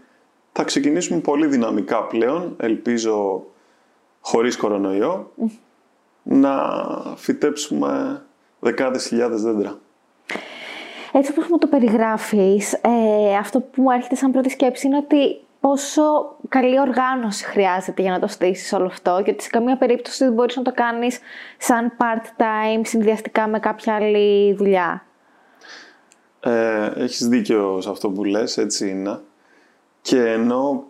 θα 0.52 0.64
ξεκινήσουμε 0.64 1.20
πολύ 1.20 1.48
δυναμικά 1.48 2.04
πλέον, 2.04 2.56
ελπίζω 2.60 3.46
χωρίς 4.22 4.58
κορονοϊό, 4.58 5.32
να 6.24 6.54
φυτέψουμε 7.16 8.22
δεκάδες 8.60 9.08
χιλιάδες 9.08 9.42
δέντρα. 9.42 9.80
Έτσι 11.12 11.32
όπως 11.32 11.48
μου 11.48 11.58
το 11.58 11.68
περιγράφεις, 11.68 12.74
ε, 12.74 13.36
αυτό 13.40 13.60
που 13.60 13.82
μου 13.82 13.92
έρχεται 13.92 14.16
σαν 14.16 14.32
πρώτη 14.32 14.50
σκέψη 14.50 14.88
είναι 14.88 14.98
ότι 14.98 15.40
πόσο 15.60 16.36
καλή 16.50 16.80
οργάνωση 16.80 17.46
χρειάζεται 17.46 18.02
για 18.02 18.12
να 18.12 18.20
το 18.20 18.28
στήσεις 18.28 18.74
όλο 18.74 18.86
αυτό 18.86 19.22
και 19.24 19.32
ότι 19.32 19.44
σε 19.44 19.50
καμία 19.50 19.78
περίπτωση 19.78 20.24
δεν 20.24 20.34
μπορείς 20.34 20.56
να 20.56 20.62
το 20.62 20.72
κάνεις 20.74 21.20
σαν 21.58 21.92
part-time, 21.98 22.82
συνδυαστικά 22.82 23.48
με 23.48 23.60
κάποια 23.60 23.96
άλλη 23.96 24.54
δουλειά. 24.54 25.04
Ε, 26.40 26.92
έχεις 26.96 27.28
δίκιο 27.28 27.82
σε 27.82 27.90
αυτό 27.90 28.10
που 28.10 28.24
λες, 28.24 28.58
έτσι 28.58 28.90
είναι. 28.90 29.20
Και 30.02 30.26
ενώ 30.26 30.84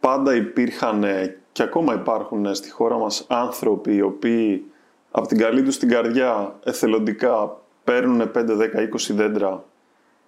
πάντα 0.00 0.34
υπήρχαν 0.34 1.04
και 1.52 1.62
ακόμα 1.62 1.94
υπάρχουν 1.94 2.54
στη 2.54 2.70
χώρα 2.70 2.98
μας 2.98 3.26
άνθρωποι 3.28 3.94
οι 3.94 4.02
οποίοι 4.02 4.70
από 5.10 5.26
την 5.26 5.38
καλή 5.38 5.62
τους 5.62 5.78
την 5.78 5.88
καρδιά 5.88 6.54
εθελοντικά 6.64 7.60
παίρνουν 7.84 8.20
5, 8.20 8.30
10, 8.34 8.40
20 8.40 9.14
δέντρα 9.14 9.64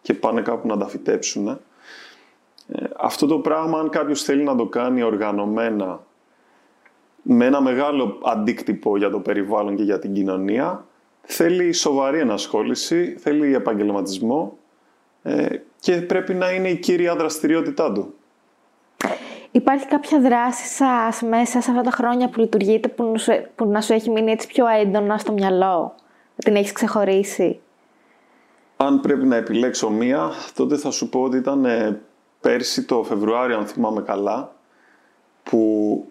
και 0.03 0.15
πάνε 0.15 0.41
κάπου 0.41 0.69
να 0.69 0.77
τα 0.77 0.87
φυτέψουν. 0.87 1.49
Ε, 1.49 2.85
αυτό 2.97 3.27
το 3.27 3.39
πράγμα, 3.39 3.79
αν 3.79 3.89
κάποιος 3.89 4.23
θέλει 4.23 4.43
να 4.43 4.57
το 4.57 4.67
κάνει 4.67 5.03
οργανωμένα, 5.03 6.01
με 7.23 7.45
ένα 7.45 7.61
μεγάλο 7.61 8.19
αντίκτυπο 8.25 8.97
για 8.97 9.11
το 9.11 9.21
περιβάλλον 9.21 9.77
και 9.77 9.83
για 9.83 9.99
την 9.99 10.13
κοινωνία, 10.13 10.85
θέλει 11.23 11.73
σοβαρή 11.73 12.19
ενασχόληση, 12.19 13.17
θέλει 13.19 13.55
επαγγελματισμό 13.55 14.59
ε, 15.23 15.47
και 15.81 15.97
πρέπει 15.97 16.35
να 16.35 16.51
είναι 16.51 16.69
η 16.69 16.77
κύρια 16.77 17.17
δραστηριότητά 17.17 17.93
του. 17.93 18.15
Υπάρχει 19.51 19.87
κάποια 19.87 20.21
δράση 20.21 20.67
σας 20.67 21.23
μέσα 21.23 21.61
σε 21.61 21.71
αυτά 21.71 21.83
τα 21.83 21.91
χρόνια 21.91 22.29
που 22.29 22.41
λειτουργείτε 22.41 22.89
που, 22.89 23.15
που 23.55 23.67
να 23.67 23.81
σου 23.81 23.93
έχει 23.93 24.11
μείνει 24.11 24.31
έτσι 24.31 24.47
πιο 24.47 24.67
έντονα 24.67 25.19
στο 25.19 25.33
μυαλό, 25.33 25.95
την 26.37 26.57
έχεις 26.57 26.73
ξεχωρίσει; 26.73 27.61
Αν 28.77 29.01
πρέπει 29.01 29.27
να 29.27 29.37
επιλέξω 29.37 29.91
μία, 29.91 30.31
τότε 30.55 30.77
θα 30.77 30.91
σου 30.91 31.09
πω 31.09 31.23
ότι 31.23 31.37
ήταν 31.37 31.65
ε, 31.65 32.01
πέρσι 32.41 32.85
το 32.85 33.03
Φεβρουάριο, 33.03 33.59
αν 33.59 33.67
θυμάμαι 33.67 34.03
καλά, 34.03 34.53
που 35.43 36.05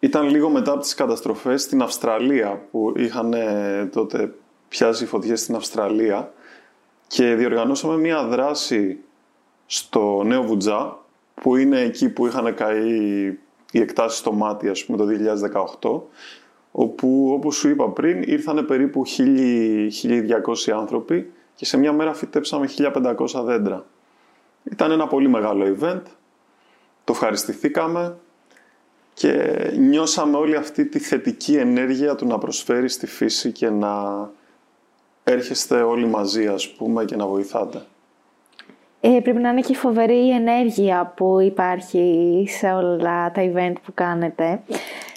ήταν 0.00 0.28
λίγο 0.28 0.48
μετά 0.48 0.72
από 0.72 0.80
τις 0.80 0.94
καταστροφές 0.94 1.62
στην 1.62 1.82
Αυστραλία, 1.82 2.60
που 2.70 2.92
είχαν 2.96 3.32
ε, 3.32 3.88
τότε 3.92 4.34
πιάσει 4.68 5.06
φωτιές 5.06 5.40
στην 5.40 5.54
Αυστραλία 5.54 6.32
και 7.14 7.34
διοργανώσαμε 7.34 7.96
μία 7.96 8.24
δράση 8.24 8.98
στο 9.66 10.22
Νέο 10.24 10.42
Βουτζά, 10.42 10.98
που 11.34 11.56
είναι 11.56 11.80
εκεί 11.80 12.08
που 12.08 12.26
είχαν 12.26 12.54
καεί 12.54 13.38
οι 13.72 13.80
εκτάσεις 13.80 14.18
στο 14.18 14.32
μάτι, 14.32 14.68
ας 14.68 14.84
πούμε, 14.84 14.98
το 14.98 15.06
2018, 15.80 16.00
όπου, 16.70 17.30
όπως 17.32 17.56
σου 17.56 17.68
είπα 17.68 17.90
πριν, 17.90 18.22
ήρθαν 18.22 18.66
περίπου 18.66 19.02
1.200 19.06 20.72
άνθρωποι 20.72 21.32
και 21.54 21.64
σε 21.64 21.76
μια 21.76 21.92
μέρα 21.92 22.14
φυτέψαμε 22.14 22.68
1.500 22.78 23.42
δέντρα. 23.44 23.86
Ήταν 24.64 24.90
ένα 24.90 25.06
πολύ 25.06 25.28
μεγάλο 25.28 25.76
event, 25.78 26.02
το 27.04 27.12
ευχαριστηθήκαμε 27.12 28.16
και 29.14 29.54
νιώσαμε 29.78 30.36
όλη 30.36 30.56
αυτή 30.56 30.86
τη 30.86 30.98
θετική 30.98 31.54
ενέργεια 31.54 32.14
του 32.14 32.26
να 32.26 32.38
προσφέρει 32.38 32.88
στη 32.88 33.06
φύση 33.06 33.52
και 33.52 33.70
να 33.70 33.92
έρχεστε 35.24 35.82
όλοι 35.82 36.06
μαζί, 36.06 36.46
ας 36.46 36.70
πούμε, 36.70 37.04
και 37.04 37.16
να 37.16 37.26
βοηθάτε; 37.26 37.82
Ε, 39.00 39.20
πρέπει 39.22 39.40
να 39.40 39.48
είναι 39.50 39.60
και 39.60 39.74
φοβερή 39.74 40.26
η 40.26 40.30
ενέργεια 40.30 41.12
που 41.16 41.40
υπάρχει 41.40 42.44
σε 42.48 42.72
όλα 42.72 43.30
τα 43.30 43.42
event 43.52 43.74
που 43.84 43.92
κάνετε. 43.94 44.62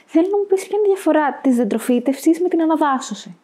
Θέλω 0.05 0.27
να 0.31 0.37
μου 0.37 0.45
πεις 0.47 0.67
ποια 0.67 0.77
είναι 0.77 0.87
η 0.87 0.93
διαφορά 0.93 1.39
της 1.41 1.55
δεντροφύτευσης 1.55 2.41
με 2.41 2.47
την 2.49 2.61
αναδάσωση. 2.61 3.37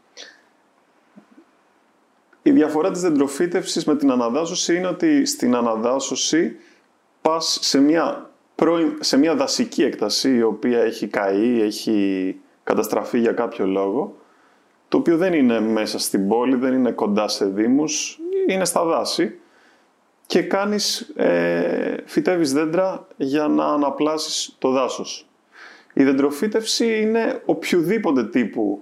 Η 2.42 2.52
διαφορά 2.52 2.92
της 2.92 3.02
δεντροφύτευσης 3.02 3.86
με 3.86 3.96
την 3.96 4.12
αναδάσωση 4.12 4.76
είναι 4.76 4.88
ότι 4.88 5.26
στην 5.26 5.56
αναδάσωση 5.56 6.56
πας 7.22 7.58
σε 7.62 7.80
μια, 7.80 8.30
σε 9.00 9.18
μια 9.18 9.36
δασική 9.36 9.84
έκταση 9.84 10.36
η 10.36 10.42
οποία 10.42 10.80
έχει 10.80 11.08
καεί, 11.08 11.62
έχει 11.62 12.40
καταστραφεί 12.64 13.20
για 13.20 13.32
κάποιο 13.32 13.66
λόγο 13.66 14.16
το 14.94 15.00
οποίο 15.00 15.18
δεν 15.18 15.34
είναι 15.34 15.60
μέσα 15.60 16.00
στην 16.00 16.28
πόλη, 16.28 16.56
δεν 16.56 16.74
είναι 16.74 16.92
κοντά 16.92 17.28
σε 17.28 17.46
δήμους, 17.46 18.20
είναι 18.48 18.66
στα 18.66 18.84
δάση 18.84 19.40
και 20.26 20.42
κάνεις, 20.42 21.00
ε, 21.16 21.96
φυτεύεις 22.06 22.54
δέντρα 22.54 23.08
για 23.18 23.48
να 23.48 23.66
αναπλάσεις 23.66 24.56
το 24.60 24.70
δάσος. 24.70 25.30
Η 25.94 26.04
δεντροφύτευση 26.04 27.02
είναι 27.02 27.42
οποιοδήποτε 27.46 28.24
τύπου 28.26 28.80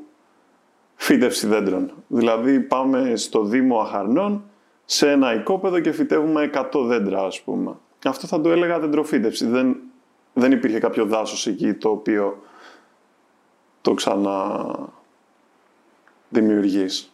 φύτευση 0.95 1.47
δέντρων. 1.47 1.93
Δηλαδή 2.07 2.59
πάμε 2.59 3.15
στο 3.15 3.43
Δήμο 3.43 3.79
Αχαρνών, 3.79 4.43
σε 4.85 5.11
ένα 5.11 5.33
οικόπεδο 5.33 5.79
και 5.79 5.91
φυτεύουμε 5.91 6.49
100 6.53 6.85
δέντρα 6.85 7.23
ας 7.25 7.41
πούμε. 7.41 7.75
Αυτό 8.05 8.27
θα 8.27 8.41
το 8.41 8.51
έλεγα 8.51 8.79
δεντροφύτευση. 8.79 9.45
Δεν, 9.45 9.77
δεν 10.33 10.51
υπήρχε 10.51 10.79
κάποιο 10.79 11.05
δάσος 11.05 11.47
εκεί 11.47 11.73
το 11.73 11.89
οποίο 11.89 12.41
το 13.81 13.93
ξανά 13.93 14.65
δημιουργείς. 16.31 17.11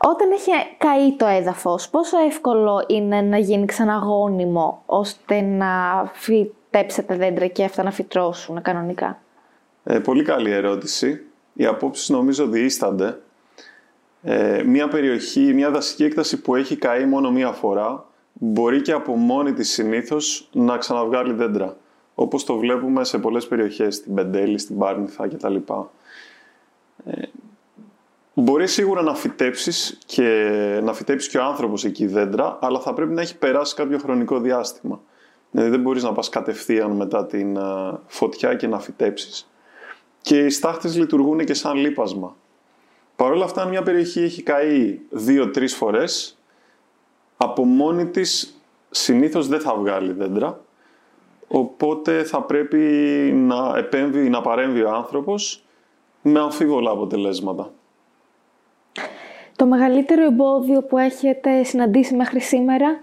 Όταν 0.00 0.30
έχει 0.30 0.50
καεί 0.78 1.16
το 1.16 1.26
έδαφος, 1.26 1.88
πόσο 1.88 2.18
εύκολο 2.18 2.84
είναι 2.86 3.20
να 3.20 3.38
γίνει 3.38 3.66
ξαναγόνιμο 3.66 4.82
ώστε 4.86 5.40
να 5.40 6.04
φυτέψετε 6.14 7.16
δέντρα 7.16 7.46
και 7.46 7.64
αυτά 7.64 7.82
να 7.82 7.90
φυτρώσουν 7.90 8.62
κανονικά; 8.62 9.18
Ε, 9.84 9.98
πολύ 9.98 10.22
καλή 10.22 10.50
ερώτηση. 10.50 11.24
Οι 11.52 11.66
απόψεις 11.66 12.08
νομίζω 12.08 12.46
διήστανται. 12.46 13.18
Ε, 14.22 14.62
μια 14.62 14.88
περιοχή, 14.88 15.52
μια 15.54 15.70
δασική 15.70 16.04
έκταση 16.04 16.40
που 16.40 16.54
έχει 16.54 16.76
καεί 16.76 17.04
μόνο 17.04 17.30
μία 17.30 17.52
φορά 17.52 18.04
μπορεί 18.32 18.82
και 18.82 18.92
από 18.92 19.16
μόνη 19.16 19.52
της 19.52 19.72
συνήθως 19.72 20.48
να 20.52 20.76
ξαναβγάλει 20.76 21.32
δέντρα. 21.32 21.76
Όπως 22.14 22.44
το 22.44 22.56
βλέπουμε 22.56 23.04
σε 23.04 23.18
πολλές 23.18 23.46
περιοχές, 23.46 23.94
στην 23.94 24.14
Πεντέλη, 24.14 24.58
στην 24.58 24.78
Πάρνηθα 24.78 25.28
κτλ. 25.28 25.56
Ε, 27.04 27.22
μπορείς 28.34 28.72
σίγουρα 28.72 29.02
να 29.02 29.14
φυτέψεις 29.14 29.98
και 30.06 30.22
να 30.82 30.92
φυτέψεις 30.92 31.30
και 31.30 31.38
ο 31.38 31.42
άνθρωπος 31.44 31.84
εκεί 31.84 32.06
δέντρα, 32.06 32.58
αλλά 32.60 32.80
θα 32.80 32.92
πρέπει 32.92 33.12
να 33.12 33.20
έχει 33.20 33.38
περάσει 33.38 33.74
κάποιο 33.74 33.98
χρονικό 33.98 34.40
διάστημα. 34.40 35.00
Δηλαδή 35.50 35.70
δεν 35.70 35.80
μπορείς 35.80 36.02
να 36.02 36.12
πας 36.12 36.28
κατευθείαν 36.28 36.90
μετά 36.90 37.26
την 37.26 37.58
φωτιά 38.06 38.54
και 38.54 38.66
να 38.66 38.78
φυτέψεις. 38.78 39.48
Και 40.20 40.38
οι 40.38 40.50
στάχτες 40.50 40.96
λειτουργούν 40.96 41.44
και 41.44 41.54
σαν 41.54 41.76
λίπασμα. 41.76 42.36
Παρ' 43.16 43.32
όλα 43.32 43.44
αυτά, 43.44 43.62
αν 43.62 43.68
μια 43.68 43.82
περιοχή 43.82 44.20
έχει 44.20 44.42
καεί 44.42 45.00
δύο-τρεις 45.10 45.74
φορές, 45.74 46.38
από 47.36 47.64
μόνη 47.64 48.06
της 48.06 48.60
συνήθως 48.90 49.48
δεν 49.48 49.60
θα 49.60 49.74
βγάλει 49.74 50.12
δέντρα, 50.12 50.60
οπότε 51.48 52.24
θα 52.24 52.42
πρέπει 52.42 52.78
να 53.34 53.78
επέμβει, 53.78 54.28
να 54.28 54.40
παρέμβει 54.40 54.82
ο 54.82 54.90
άνθρωπος 54.90 55.63
με 56.26 56.40
αμφίβολα 56.40 56.90
αποτελέσματα. 56.90 57.72
Το 59.56 59.66
μεγαλύτερο 59.66 60.24
εμπόδιο 60.24 60.82
που 60.82 60.98
έχετε 60.98 61.62
συναντήσει 61.62 62.14
μέχρι 62.14 62.40
σήμερα; 62.40 63.02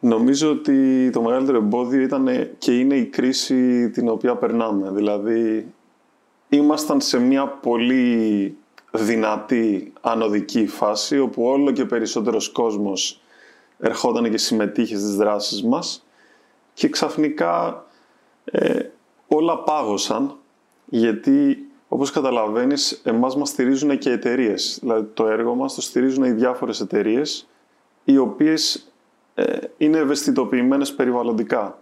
Νομίζω 0.00 0.50
ότι 0.50 1.10
το 1.10 1.22
μεγαλύτερο 1.22 1.58
εμπόδιο 1.58 2.00
ήταν 2.00 2.28
και 2.58 2.78
είναι 2.78 2.94
η 2.96 3.04
κρίση 3.04 3.90
την 3.90 4.08
οποία 4.08 4.36
περνάμε. 4.36 4.90
Δηλαδή, 4.90 5.72
ήμασταν 6.48 7.00
σε 7.00 7.18
μια 7.18 7.46
πολύ 7.46 8.56
δυνατή 8.92 9.92
ανωδική 10.00 10.66
φάση, 10.66 11.18
όπου 11.18 11.42
όλο 11.42 11.70
και 11.70 11.84
περισσότερος 11.84 12.48
κόσμος 12.48 13.20
ερχόταν 13.78 14.30
και 14.30 14.38
συμμετείχε 14.38 14.96
στις 14.96 15.16
δράσεις 15.16 15.62
μας 15.62 16.06
και 16.74 16.88
ξαφνικά 16.88 17.84
ε, 18.44 18.80
όλα 19.28 19.58
πάγωσαν, 19.58 20.37
γιατί 20.88 21.68
όπως 21.88 22.10
καταλαβαίνεις, 22.10 23.00
εμάς 23.04 23.36
μας 23.36 23.48
στηρίζουν 23.48 23.98
και 23.98 24.10
εταιρείες. 24.10 24.78
Δηλαδή 24.80 25.08
το 25.14 25.26
έργο 25.26 25.54
μας 25.54 25.74
το 25.74 25.80
στηρίζουν 25.80 26.24
οι 26.24 26.30
διάφορες 26.30 26.80
εταιρείες, 26.80 27.48
οι 28.04 28.18
οποίες 28.18 28.92
ε, 29.34 29.58
είναι 29.76 29.98
ευαισθητοποιημένες 29.98 30.94
περιβαλλοντικά. 30.94 31.78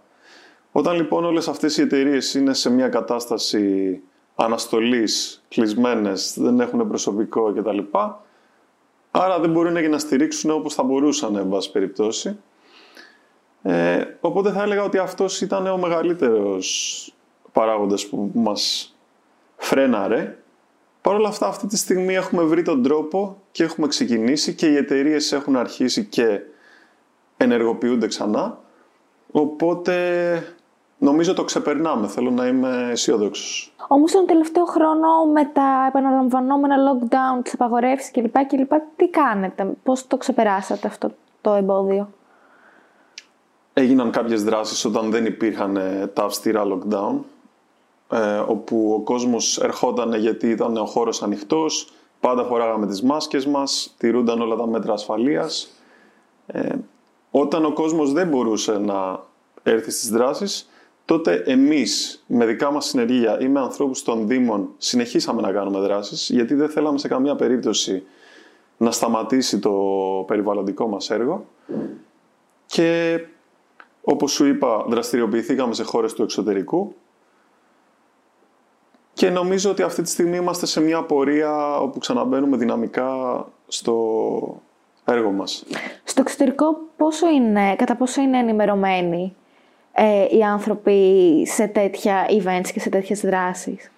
Όταν 0.71 0.95
λοιπόν 0.95 1.25
όλες 1.25 1.47
αυτές 1.47 1.77
οι 1.77 1.81
εταιρείες 1.81 2.33
είναι 2.33 2.53
σε 2.53 2.69
μια 2.69 2.89
κατάσταση 2.89 4.01
αναστολής, 4.35 5.43
κλεισμένες, 5.49 6.33
δεν 6.37 6.59
έχουν 6.59 6.87
προσωπικό 6.87 7.53
κτλ. 7.53 7.79
Άρα 9.11 9.39
δεν 9.39 9.51
μπορούν 9.51 9.75
και 9.75 9.87
να 9.87 9.99
στηρίξουν 9.99 10.51
όπως 10.51 10.73
θα 10.73 10.83
μπορούσαν, 10.83 11.35
εν 11.35 11.49
πάση 11.49 11.71
περιπτώσει. 11.71 12.39
Ε, 13.61 14.03
οπότε 14.19 14.51
θα 14.51 14.61
έλεγα 14.61 14.83
ότι 14.83 14.97
αυτός 14.97 15.41
ήταν 15.41 15.67
ο 15.67 15.77
μεγαλύτερος 15.77 17.11
παράγοντας 17.51 18.07
που 18.07 18.31
μας 18.33 18.96
φρέναρε. 19.57 20.37
Παρ' 21.01 21.15
όλα 21.15 21.27
αυτά 21.27 21.47
αυτή 21.47 21.67
τη 21.67 21.77
στιγμή 21.77 22.15
έχουμε 22.15 22.43
βρει 22.43 22.61
τον 22.61 22.83
τρόπο 22.83 23.41
και 23.51 23.63
έχουμε 23.63 23.87
ξεκινήσει 23.87 24.53
και 24.53 24.67
οι 24.67 24.75
εταιρείες 24.75 25.31
έχουν 25.31 25.55
αρχίσει 25.55 26.05
και 26.05 26.41
ενεργοποιούνται 27.37 28.07
ξανά. 28.07 28.59
Οπότε 29.31 29.95
νομίζω 30.97 31.33
το 31.33 31.43
ξεπερνάμε. 31.43 32.07
Θέλω 32.07 32.31
να 32.31 32.47
είμαι 32.47 32.89
αισιόδοξος. 32.91 33.73
Όμως 33.87 34.11
τον 34.11 34.25
τελευταίο 34.25 34.65
χρόνο 34.65 35.25
με 35.33 35.45
τα 35.45 35.85
επαναλαμβανόμενα 35.87 36.75
lockdown, 36.75 37.43
τις 37.43 37.53
απαγορεύσεις 37.53 38.11
κλπ, 38.11 38.45
κλπ. 38.47 38.71
Τι 38.95 39.09
κάνετε, 39.09 39.73
πώς 39.83 40.07
το 40.07 40.17
ξεπεράσατε 40.17 40.87
αυτό 40.87 41.11
το 41.41 41.53
εμπόδιο; 41.53 42.09
Έγιναν 43.73 44.11
κάποιες 44.11 44.43
δράσεις 44.43 44.85
όταν 44.85 45.11
δεν 45.11 45.25
υπήρχαν 45.25 45.77
ε, 45.77 46.07
τα 46.13 46.23
αυστηρά 46.23 46.63
lockdown 46.63 47.19
ε, 48.11 48.37
όπου 48.37 48.93
ο 48.93 49.01
κόσμος 49.01 49.57
ερχόταν 49.57 50.13
γιατί 50.13 50.49
ήταν 50.49 50.77
ο 50.77 50.85
χώρος 50.85 51.23
ανοιχτός, 51.23 51.91
πάντα 52.19 52.43
φοράγαμε 52.43 52.87
τις 52.87 53.01
μάσκες 53.01 53.45
μας, 53.45 53.95
τηρούνταν 53.97 54.41
όλα 54.41 54.55
τα 54.55 54.67
μέτρα 54.67 54.93
ασφαλείας. 54.93 55.69
Ε, 56.47 56.75
όταν 57.31 57.65
ο 57.65 57.73
κόσμος 57.73 58.11
δεν 58.11 58.27
μπορούσε 58.27 58.77
να 58.77 59.23
έρθει 59.63 59.91
στις 59.91 60.09
δράσεις, 60.09 60.69
τότε 61.05 61.43
εμείς 61.45 62.23
με 62.27 62.45
δικά 62.45 62.71
μας 62.71 62.85
συνεργεία 62.85 63.39
ή 63.39 63.47
με 63.47 63.59
ανθρώπους 63.59 64.03
των 64.03 64.27
Δήμων 64.27 64.69
συνεχίσαμε 64.77 65.41
να 65.41 65.51
κάνουμε 65.51 65.79
δράσεις, 65.79 66.29
γιατί 66.29 66.53
δεν 66.53 66.69
θέλαμε 66.69 66.97
σε 66.97 67.07
καμία 67.07 67.35
περίπτωση 67.35 68.03
να 68.77 68.91
σταματήσει 68.91 69.59
το 69.59 69.73
περιβαλλοντικό 70.27 70.87
μας 70.87 71.09
έργο. 71.09 71.45
Και 72.65 73.19
όπως 74.01 74.31
σου 74.31 74.45
είπα, 74.45 74.85
δραστηριοποιηθήκαμε 74.87 75.73
σε 75.73 75.83
χώρες 75.83 76.13
του 76.13 76.23
εξωτερικού, 76.23 76.95
και 79.17 79.29
νομίζω 79.29 79.69
ότι 79.69 79.81
αυτή 79.81 80.01
τη 80.01 80.09
στιγμή 80.09 80.37
είμαστε 80.37 80.65
σε 80.65 80.81
μια 80.81 81.03
πορεία 81.03 81.79
όπου 81.79 81.99
ξαναμπαίνουμε 81.99 82.57
δυναμικά 82.57 83.45
στο 83.67 84.61
έργο 85.05 85.31
μας. 85.31 85.65
Στο 86.03 86.21
εξωτερικό 86.21 86.77
πόσο 86.97 87.29
είναι, 87.29 87.75
κατά 87.75 87.95
πόσο 87.95 88.21
είναι 88.21 88.37
ενημερωμένοι 88.37 89.35
ε, 89.91 90.37
οι 90.37 90.43
άνθρωποι 90.43 91.43
σε 91.47 91.67
τέτοια 91.67 92.25
events 92.29 92.69
και 92.73 92.79
σε 92.79 92.89
τέτοιες 92.89 93.21
δράσεις; 93.21 93.91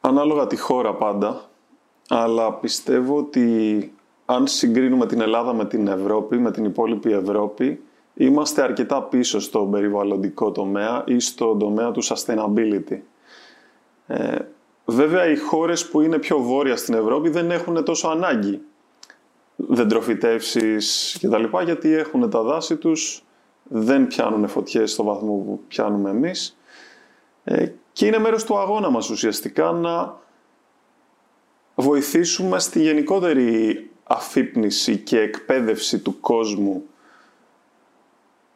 Ανάλογα 0.00 0.46
τη 0.46 0.56
χώρα 0.56 0.94
πάντα, 0.94 1.50
αλλά 2.08 2.52
πιστεύω 2.52 3.16
ότι 3.16 3.92
αν 4.24 4.46
συγκρίνουμε 4.46 5.06
την 5.06 5.20
Ελλάδα 5.20 5.52
με 5.52 5.66
την 5.66 5.86
Ευρώπη, 5.86 6.38
με 6.38 6.50
την 6.50 6.64
υπόλοιπη 6.64 7.12
Ευρώπη, 7.12 7.82
είμαστε 8.14 8.62
αρκετά 8.62 9.02
πίσω 9.02 9.40
στο 9.40 9.60
περιβαλλοντικό 9.60 10.50
τομέα 10.50 11.04
ή 11.06 11.18
στο 11.18 11.56
τομέα 11.56 11.90
του 11.90 12.04
sustainability. 12.04 12.98
Ε, 14.10 14.38
βέβαια 14.84 15.26
οι 15.26 15.36
χώρες 15.36 15.88
που 15.88 16.00
είναι 16.00 16.18
πιο 16.18 16.38
βόρεια 16.38 16.76
στην 16.76 16.94
Ευρώπη 16.94 17.28
δεν 17.28 17.50
έχουν 17.50 17.84
τόσο 17.84 18.08
ανάγκη 18.08 18.60
δεντροφυτεύσεις 19.56 21.16
και 21.20 21.28
τα 21.28 21.38
λοιπά 21.38 21.62
γιατί 21.62 21.92
έχουν 21.92 22.30
τα 22.30 22.42
δάση 22.42 22.76
τους, 22.76 23.24
δεν 23.62 24.06
πιάνουν 24.06 24.48
φωτιές 24.48 24.92
στο 24.92 25.04
βαθμό 25.04 25.32
που 25.32 25.60
πιάνουμε 25.68 26.10
εμείς. 26.10 26.58
Ε, 27.44 27.66
και 27.92 28.06
είναι 28.06 28.18
μέρος 28.18 28.44
του 28.44 28.58
αγώνα 28.58 28.90
μας 28.90 29.10
ουσιαστικά 29.10 29.72
να 29.72 30.18
βοηθήσουμε 31.74 32.58
στη 32.58 32.80
γενικότερη 32.82 33.90
αφύπνιση 34.02 34.96
και 34.96 35.20
εκπαίδευση 35.20 35.98
του 35.98 36.20
κόσμου 36.20 36.82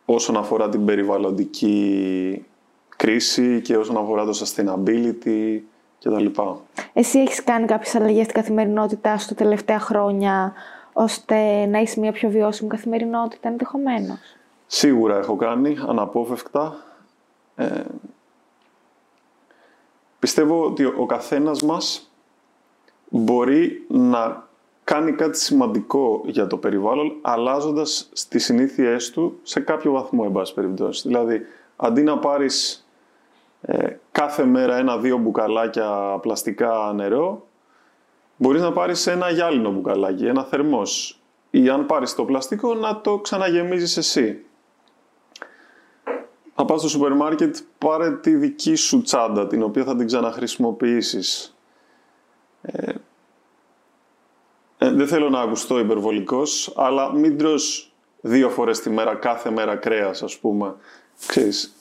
όσον 0.05 0.37
αφορά 0.37 0.69
την 0.69 0.85
περιβαλλοντική 0.85 2.47
κρίση 2.97 3.61
και 3.61 3.77
όσον 3.77 3.97
αφορά 3.97 4.25
το 4.25 4.45
sustainability 4.45 5.61
κτλ. 6.01 6.27
Εσύ 6.93 7.19
έχεις 7.19 7.45
κάνει 7.45 7.67
κάποιες 7.67 7.95
αλλαγές 7.95 8.25
στην 8.25 8.35
καθημερινότητά 8.41 9.19
σου 9.19 9.29
τα 9.29 9.35
τελευταία 9.35 9.79
χρόνια 9.79 10.53
ώστε 10.93 11.67
να 11.67 11.79
είσαι 11.79 12.01
μια 12.01 12.13
πιο 12.13 12.31
βιώσιμη 12.31 12.69
καθημερινότητα 12.69 13.49
ενδεχομένως; 13.49 14.19
Σίγουρα 14.67 15.19
έχω 15.19 15.37
κάνει, 15.37 15.77
αναπόφευκτα. 15.87 16.77
Ε, 17.57 17.85
πιστεύω 20.19 20.65
ότι 20.65 20.85
ο 20.85 21.07
καθένας 21.07 21.63
μας 21.63 22.11
μπορεί 23.09 23.87
να 23.89 24.49
κάνει 24.85 25.13
κάτι 25.13 25.39
σημαντικό 25.39 26.23
για 26.27 26.47
το 26.47 26.57
περιβάλλον 26.57 27.13
αλλάζοντας 27.23 28.09
τις 28.29 28.45
συνήθειές 28.45 29.11
του 29.11 29.39
σε 29.43 29.61
κάποιο 29.61 29.93
βαθμό, 29.93 30.23
εν 30.27 30.33
πάση 30.33 30.55
περιπτώσει. 30.55 31.09
Δηλαδή, 31.09 31.41
αντί 31.77 32.03
να 32.03 32.19
πάρεις 32.19 32.84
ε, 33.67 33.97
κάθε 34.13 34.45
μέρα 34.45 34.77
ένα-δύο 34.77 35.17
μπουκαλάκια 35.19 36.19
πλαστικά 36.21 36.93
νερό, 36.95 37.47
μπορείς 38.37 38.61
να 38.61 38.73
πάρεις 38.73 39.07
ένα 39.07 39.31
γυάλινο 39.31 39.71
μπουκαλάκι, 39.71 40.27
ένα 40.27 40.45
θερμός. 40.45 41.19
ή 41.51 41.69
αν 41.69 41.87
πάρεις 41.87 42.15
το 42.15 42.25
πλαστικό 42.25 42.75
να 42.75 43.01
το 43.01 43.19
ξαναγεμίζεις 43.19 43.97
εσύ. 43.97 44.45
Θα 46.55 46.65
πας 46.65 46.81
στο 46.81 46.89
σούπερ 46.89 47.13
μάρκετ, 47.13 47.57
πάρε 47.79 48.11
τη 48.11 48.35
δική 48.35 48.75
σου 48.75 49.03
τσάντα, 49.03 49.47
την 49.47 49.63
οποία 49.63 49.85
θα 49.85 49.97
την 49.97 50.07
ξαναχρησιμοποιήσεις. 50.07 51.57
Ε, 52.63 52.93
ε, 54.79 54.91
δεν 54.91 55.07
θέλω 55.07 55.31
να 55.31 55.41
ακουστώ 55.41 55.79
υπερβολικός, 55.79 56.73
αλλά 56.77 57.15
μην 57.15 57.39
τρως 57.39 57.93
δύο 58.21 58.51
φορές 58.51 58.81
τη 58.81 58.91
μέρα, 58.91 59.15
κάθε 59.15 59.51
μέρα 59.51 59.77
κρέας, 59.77 60.23
ας 60.23 60.39
πούμε. 60.39 60.75
Ξέρεις, 61.27 61.75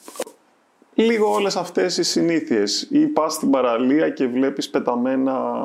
λίγο 0.94 1.32
όλες 1.32 1.56
αυτές 1.56 1.96
οι 1.96 2.02
συνήθειες. 2.02 2.88
Ή 2.90 3.06
πας 3.06 3.32
στην 3.32 3.50
παραλία 3.50 4.08
και 4.08 4.26
βλέπεις 4.26 4.70
πεταμένα 4.70 5.64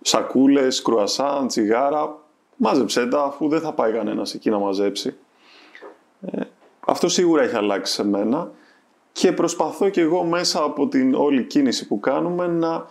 σακούλες, 0.00 0.82
κρουασάν, 0.82 1.46
τσιγάρα. 1.46 2.18
Μάζεψέ 2.56 3.06
τα, 3.06 3.22
αφού 3.22 3.48
δεν 3.48 3.60
θα 3.60 3.72
πάει 3.72 3.92
κανένας 3.92 4.34
εκεί 4.34 4.50
να 4.50 4.58
μαζέψει. 4.58 5.16
Ε, 6.30 6.42
αυτό 6.86 7.08
σίγουρα 7.08 7.42
έχει 7.42 7.56
αλλάξει 7.56 7.92
σε 7.92 8.04
μένα 8.04 8.50
και 9.12 9.32
προσπαθώ 9.32 9.88
και 9.88 10.00
εγώ 10.00 10.24
μέσα 10.24 10.62
από 10.62 10.88
την 10.88 11.14
όλη 11.14 11.44
κίνηση 11.44 11.86
που 11.86 12.00
κάνουμε 12.00 12.46
να, 12.46 12.86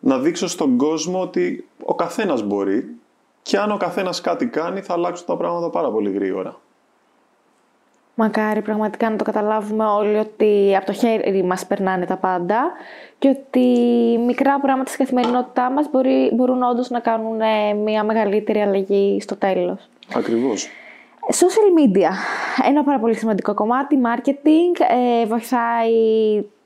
να 0.00 0.18
δείξω 0.18 0.46
στον 0.46 0.76
κόσμο 0.76 1.20
ότι 1.20 1.68
ο 1.84 1.94
καθένας 1.94 2.42
μπορεί 2.42 2.96
και 3.42 3.58
αν 3.58 3.70
ο 3.70 3.76
καθένας 3.76 4.20
κάτι 4.20 4.46
κάνει 4.46 4.80
θα 4.80 4.92
αλλάξουν 4.92 5.26
τα 5.26 5.36
πράγματα 5.36 5.70
πάρα 5.70 5.90
πολύ 5.90 6.10
γρήγορα. 6.10 6.60
Μακάρι 8.14 8.62
πραγματικά 8.62 9.10
να 9.10 9.16
το 9.16 9.24
καταλάβουμε 9.24 9.84
όλοι 9.84 10.16
ότι 10.16 10.76
από 10.76 10.86
το 10.86 10.92
χέρι 10.92 11.42
μας 11.42 11.66
περνάνε 11.66 12.06
τα 12.06 12.16
πάντα 12.16 12.72
και 13.18 13.28
ότι 13.28 13.68
μικρά 14.26 14.60
πράγματα 14.60 14.90
στην 14.90 15.04
καθημερινότητά 15.04 15.70
μας 15.70 15.90
μπορεί, 15.90 16.30
μπορούν 16.34 16.62
όντως 16.62 16.90
να 16.90 17.00
κάνουν 17.00 17.40
ε, 17.40 17.72
μια 17.72 18.04
μεγαλύτερη 18.04 18.60
αλλαγή 18.60 19.20
στο 19.20 19.36
τέλος. 19.36 19.88
Ακριβώς. 20.14 20.68
Social 21.30 21.80
media. 21.80 22.10
Ένα 22.68 22.84
πάρα 22.84 22.98
πολύ 22.98 23.14
σημαντικό 23.14 23.54
κομμάτι. 23.54 23.98
Marketing. 24.04 24.84
Ε, 25.22 25.26
βοηθάει 25.26 25.92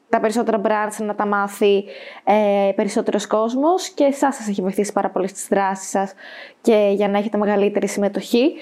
τα 0.09 0.21
περισσότερα 0.21 0.61
brands 0.65 1.05
να 1.07 1.15
τα 1.15 1.27
μάθει 1.27 1.85
ε, 2.25 2.73
περισσότερος 2.75 3.27
κόσμος 3.27 3.89
και 3.89 4.05
εσάς 4.05 4.37
σας 4.37 4.49
έχει 4.49 4.63
βοηθήσει 4.63 4.93
πάρα 4.93 5.11
πολύ 5.11 5.29
στις 5.29 5.49
δράσεις 5.49 5.89
σας 5.89 6.13
και 6.61 6.91
για 6.95 7.09
να 7.09 7.19
έχετε 7.19 7.39
μεγαλύτερη 7.39 7.89
συμμετοχή. 7.89 8.53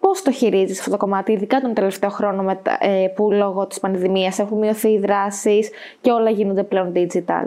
Πώς 0.00 0.22
το 0.22 0.30
χειρίζεις 0.32 0.78
αυτό 0.78 0.90
το 0.90 0.96
κομμάτι, 0.96 1.32
ειδικά 1.32 1.60
τον 1.60 1.74
τελευταίο 1.74 2.10
χρόνο 2.10 2.42
μετα, 2.42 2.78
ε, 2.80 3.12
που 3.16 3.32
λόγω 3.32 3.66
της 3.66 3.80
πανδημίας 3.80 4.38
έχουν 4.38 4.58
μειωθεί 4.58 4.88
οι 4.88 4.98
δράσεις 4.98 5.70
και 6.00 6.10
όλα 6.10 6.30
γίνονται 6.30 6.62
πλέον 6.62 6.92
digital; 6.94 7.44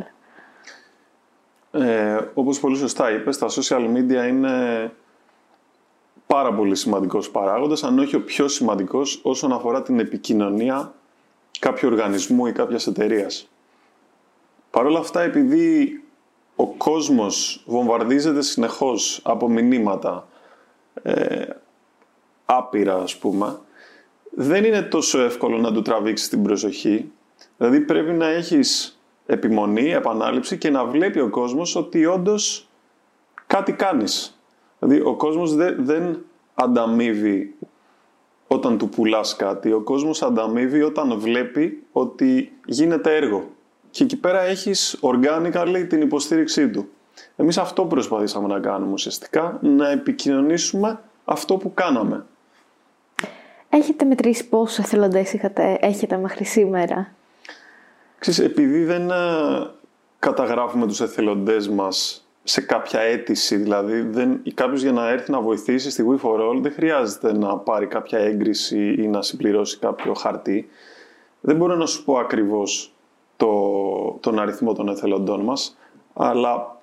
Ε, 1.72 2.18
όπως 2.34 2.60
πολύ 2.60 2.76
σωστά 2.78 3.12
είπες, 3.12 3.38
τα 3.38 3.48
social 3.50 3.96
media 3.96 4.28
είναι 4.28 4.92
πάρα 6.28 6.54
πολύ 6.54 6.76
σημαντικός 6.76 7.32
παράγοντας, 7.32 7.84
αν 7.84 8.00
όχι 8.00 8.16
ο 8.16 8.22
πιο 8.24 8.48
σημαντικός 8.48 9.20
όσον 9.24 9.52
αφορά 9.52 9.82
την 9.82 10.00
επικοινωνία 10.00 10.94
κάποιου 11.60 11.90
οργανισμού 11.92 12.46
ή 12.46 12.52
κάποιας 12.52 12.88
εταιρείας. 12.88 13.48
Παρ' 14.72 14.86
όλα 14.86 15.00
αυτά, 15.00 15.22
επειδή 15.22 16.04
ο 16.56 16.66
κόσμος 16.66 17.64
βομβαρδίζεται 17.66 18.42
συνεχώς 18.42 19.22
από 19.24 19.50
μηνύματα, 19.50 20.28
ε, 21.04 21.46
άπειρα 22.46 22.96
ας 22.96 23.18
πούμε, 23.18 23.60
δεν 24.30 24.64
είναι 24.64 24.82
τόσο 24.82 25.22
εύκολο 25.22 25.58
να 25.58 25.72
του 25.74 25.82
τραβήξεις 25.82 26.30
την 26.30 26.44
προσοχή. 26.44 27.12
Δηλαδή 27.58 27.80
πρέπει 27.80 28.12
να 28.12 28.28
έχεις 28.28 29.00
επιμονή, 29.26 29.92
επανάληψη 29.92 30.58
και 30.58 30.70
να 30.70 30.86
βλέπει 30.86 31.20
ο 31.20 31.30
κόσμος 31.30 31.76
ότι 31.76 32.06
όντως 32.06 32.70
κάτι 33.48 33.74
κάνεις. 33.74 34.40
Δηλαδή 34.80 35.02
ο 35.06 35.16
κόσμος 35.16 35.56
δεν, 35.56 35.76
δεν 35.86 36.26
ανταμείβει 36.54 37.56
όταν 38.48 38.78
του 38.78 38.90
πουλάς 38.90 39.36
κάτι. 39.36 39.72
Ο 39.72 39.82
κόσμος 39.82 40.22
ανταμείβει 40.22 40.82
όταν 40.82 41.20
βλέπει 41.20 41.84
ότι 41.92 42.54
γίνεται 42.66 43.16
έργο. 43.16 43.50
Και 43.90 44.04
εκεί 44.04 44.18
πέρα 44.18 44.42
έχεις 44.42 45.00
organically 45.02 45.86
την 45.90 46.02
υποστήριξή 46.02 46.70
του. 46.70 46.88
Εμείς 47.36 47.58
αυτό 47.58 47.86
προσπαθήσαμε 47.86 48.48
να 48.48 48.60
κάνουμε 48.60 48.92
ουσιαστικά, 48.92 49.60
να 49.62 49.90
επικοινωνήσουμε 49.90 51.00
αυτό 51.26 51.58
που 51.58 51.74
κάναμε. 51.74 52.26
Έχετε 53.76 54.06
μετρήσει 54.06 54.50
πόσους 54.50 54.78
εθελοντές 54.78 55.34
έχετε 55.80 56.18
μέχρι 56.18 56.44
σήμερα; 56.44 57.14
Ξέρεις, 58.20 58.40
επειδή 58.40 58.84
δεν 58.84 59.10
ε, 59.10 59.14
καταγράφουμε 60.20 60.88
τους 60.88 61.02
εθελοντές 61.02 61.70
μας 61.70 62.28
σε 62.44 62.62
κάποια 62.62 63.00
αίτηση, 63.00 63.56
δηλαδή 63.56 64.02
δεν, 64.02 64.42
κάποιος 64.54 64.82
για 64.82 64.92
να 64.92 65.10
έρθει 65.10 65.32
να 65.32 65.42
βοηθήσει 65.42 65.90
στη 65.90 66.04
We 66.08 66.26
for 66.26 66.40
All 66.40 66.60
δεν 66.62 66.72
χρειάζεται 66.72 67.34
να 67.34 67.58
πάρει 67.58 67.88
κάποια 67.88 68.20
έγκριση 68.20 68.96
ή 68.98 69.08
να 69.08 69.22
συμπληρώσει 69.22 69.80
κάποιο 69.80 70.14
χαρτί. 70.14 70.70
Δεν 71.42 71.56
μπορώ 71.56 71.76
να 71.76 71.86
σου 71.86 72.04
πω 72.04 72.18
ακριβώς 72.18 72.94
το, 73.38 73.52
τον 74.20 74.40
αριθμό 74.40 74.74
των 74.74 74.90
εθελοντών 74.90 75.42
μας, 75.42 75.78
αλλά 76.14 76.82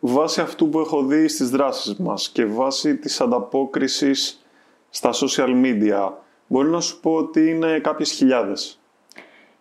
βάσει 0.00 0.40
αυτού 0.40 0.68
που 0.68 0.80
έχω 0.80 1.02
δει 1.02 1.28
στις 1.28 1.50
δράσεις 1.50 1.96
μας 1.96 2.28
και 2.28 2.44
βάσει 2.44 2.96
της 2.96 3.20
ανταπόκρισης 3.20 4.44
στα 4.90 5.10
social 5.12 5.64
media, 5.64 6.12
μπορεί 6.46 6.68
να 6.68 6.80
σου 6.80 7.00
πω 7.00 7.14
ότι 7.14 7.48
είναι 7.48 7.78
κάποιες 7.78 8.10
χιλιάδες. 8.10 8.80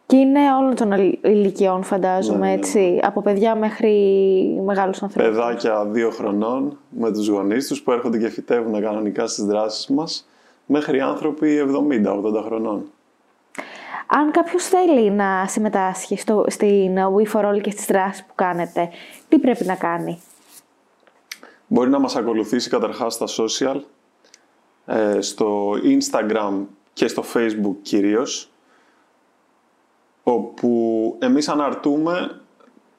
Και 0.06 0.16
είναι 0.16 0.54
όλων 0.54 0.76
των 0.76 0.92
ηλικιών, 1.22 1.84
φαντάζομαι, 1.84 2.38
ναι, 2.38 2.46
ναι, 2.46 2.52
ναι. 2.52 2.58
έτσι. 2.58 3.00
Από 3.04 3.22
παιδιά 3.22 3.56
μέχρι 3.56 3.92
μεγάλους 4.66 5.04
ανθρώπους. 5.04 5.30
Παιδάκια 5.30 5.86
δύο 5.86 6.10
χρονών 6.10 6.78
με 6.90 7.12
τους 7.12 7.28
γονείς 7.28 7.68
τους 7.68 7.82
που 7.82 7.92
έρχονται 7.92 8.18
και 8.18 8.30
φυτεύουν 8.30 8.82
κανονικά 8.82 9.28
στις 9.28 9.44
δράσεις 9.44 9.88
μας, 9.88 10.28
μέχρι 10.66 11.02
άνθρωποι 11.02 11.58
70-80 11.60 12.44
χρονών. 12.46 12.84
Αν 14.08 14.32
κάποιος 14.32 14.64
θέλει 14.64 15.12
να 15.12 15.46
συμμετάσχει 15.48 16.18
στο, 16.18 16.46
στην 16.48 16.96
We 16.96 17.32
for 17.34 17.46
All 17.46 17.62
και 17.62 17.72
στις 17.72 17.86
δράσεις 17.86 18.24
που 18.26 18.34
κάνετε, 18.36 18.90
τι 19.30 19.40
πρέπει 19.40 19.66
να 19.66 19.76
κάνει; 19.76 20.22
Μπορεί 21.68 21.90
να 21.90 22.00
μας 22.00 22.16
ακολουθήσει 22.16 22.70
καταρχάς 22.70 23.14
στα 23.14 23.26
social, 23.28 23.76
ε, 23.76 23.82
στο 25.20 25.72
Instagram 25.72 26.66
και 26.94 27.08
στο 27.08 27.24
Facebook 27.34 27.76
κυρίως, 27.82 28.52
όπου 30.24 31.16
εμείς 31.20 31.50
αναρτούμε 31.50 32.42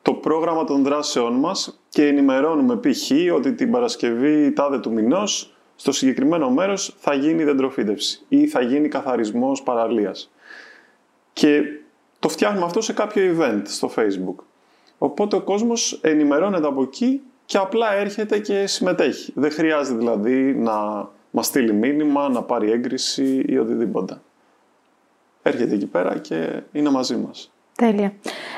το 0.02 0.12
πρόγραμμα 0.12 0.64
των 0.64 0.82
δράσεών 0.82 1.32
μας 1.32 1.80
και 1.88 2.06
ενημερώνουμε 2.06 2.76
π.χ. 2.76 3.34
ότι 3.34 3.52
την 3.52 3.70
Παρασκευή 3.70 4.52
τάδε 4.52 4.78
του 4.78 4.92
μηνός 4.92 5.54
στο 5.76 5.92
συγκεκριμένο 5.92 6.50
μέρος 6.50 6.94
θα 6.98 7.14
γίνει 7.14 7.44
δεντροφύτευση 7.44 8.24
ή 8.28 8.46
θα 8.46 8.60
γίνει 8.60 8.88
καθαρισμός 8.88 9.62
παραλίας. 9.62 10.32
Και 11.32 11.62
το 12.18 12.28
φτιάχνουμε 12.28 12.64
αυτό 12.64 12.80
σε 12.80 12.92
κάποιο 12.92 13.36
event 13.36 13.62
στο 13.64 13.90
facebook. 13.96 14.44
Οπότε 14.98 15.36
ο 15.36 15.40
κόσμος 15.40 15.98
ενημερώνεται 16.02 16.66
από 16.66 16.82
εκεί 16.82 17.22
και 17.44 17.58
απλά 17.58 17.94
έρχεται 17.94 18.38
και 18.38 18.66
συμμετέχει. 18.66 19.32
Δεν 19.34 19.50
χρειάζεται 19.50 19.98
δηλαδή 19.98 20.54
να 20.54 21.08
μας 21.30 21.46
στείλει 21.46 21.72
μήνυμα, 21.72 22.28
να 22.28 22.42
πάρει 22.42 22.70
έγκριση 22.70 23.44
ή 23.46 23.58
οτιδήποτε 23.58 24.20
έρχεται 25.42 25.74
εκεί 25.74 25.86
πέρα 25.86 26.18
και 26.18 26.62
είναι 26.72 26.90
μαζί 26.90 27.16
μας. 27.16 27.52
Τέλεια. 27.76 28.12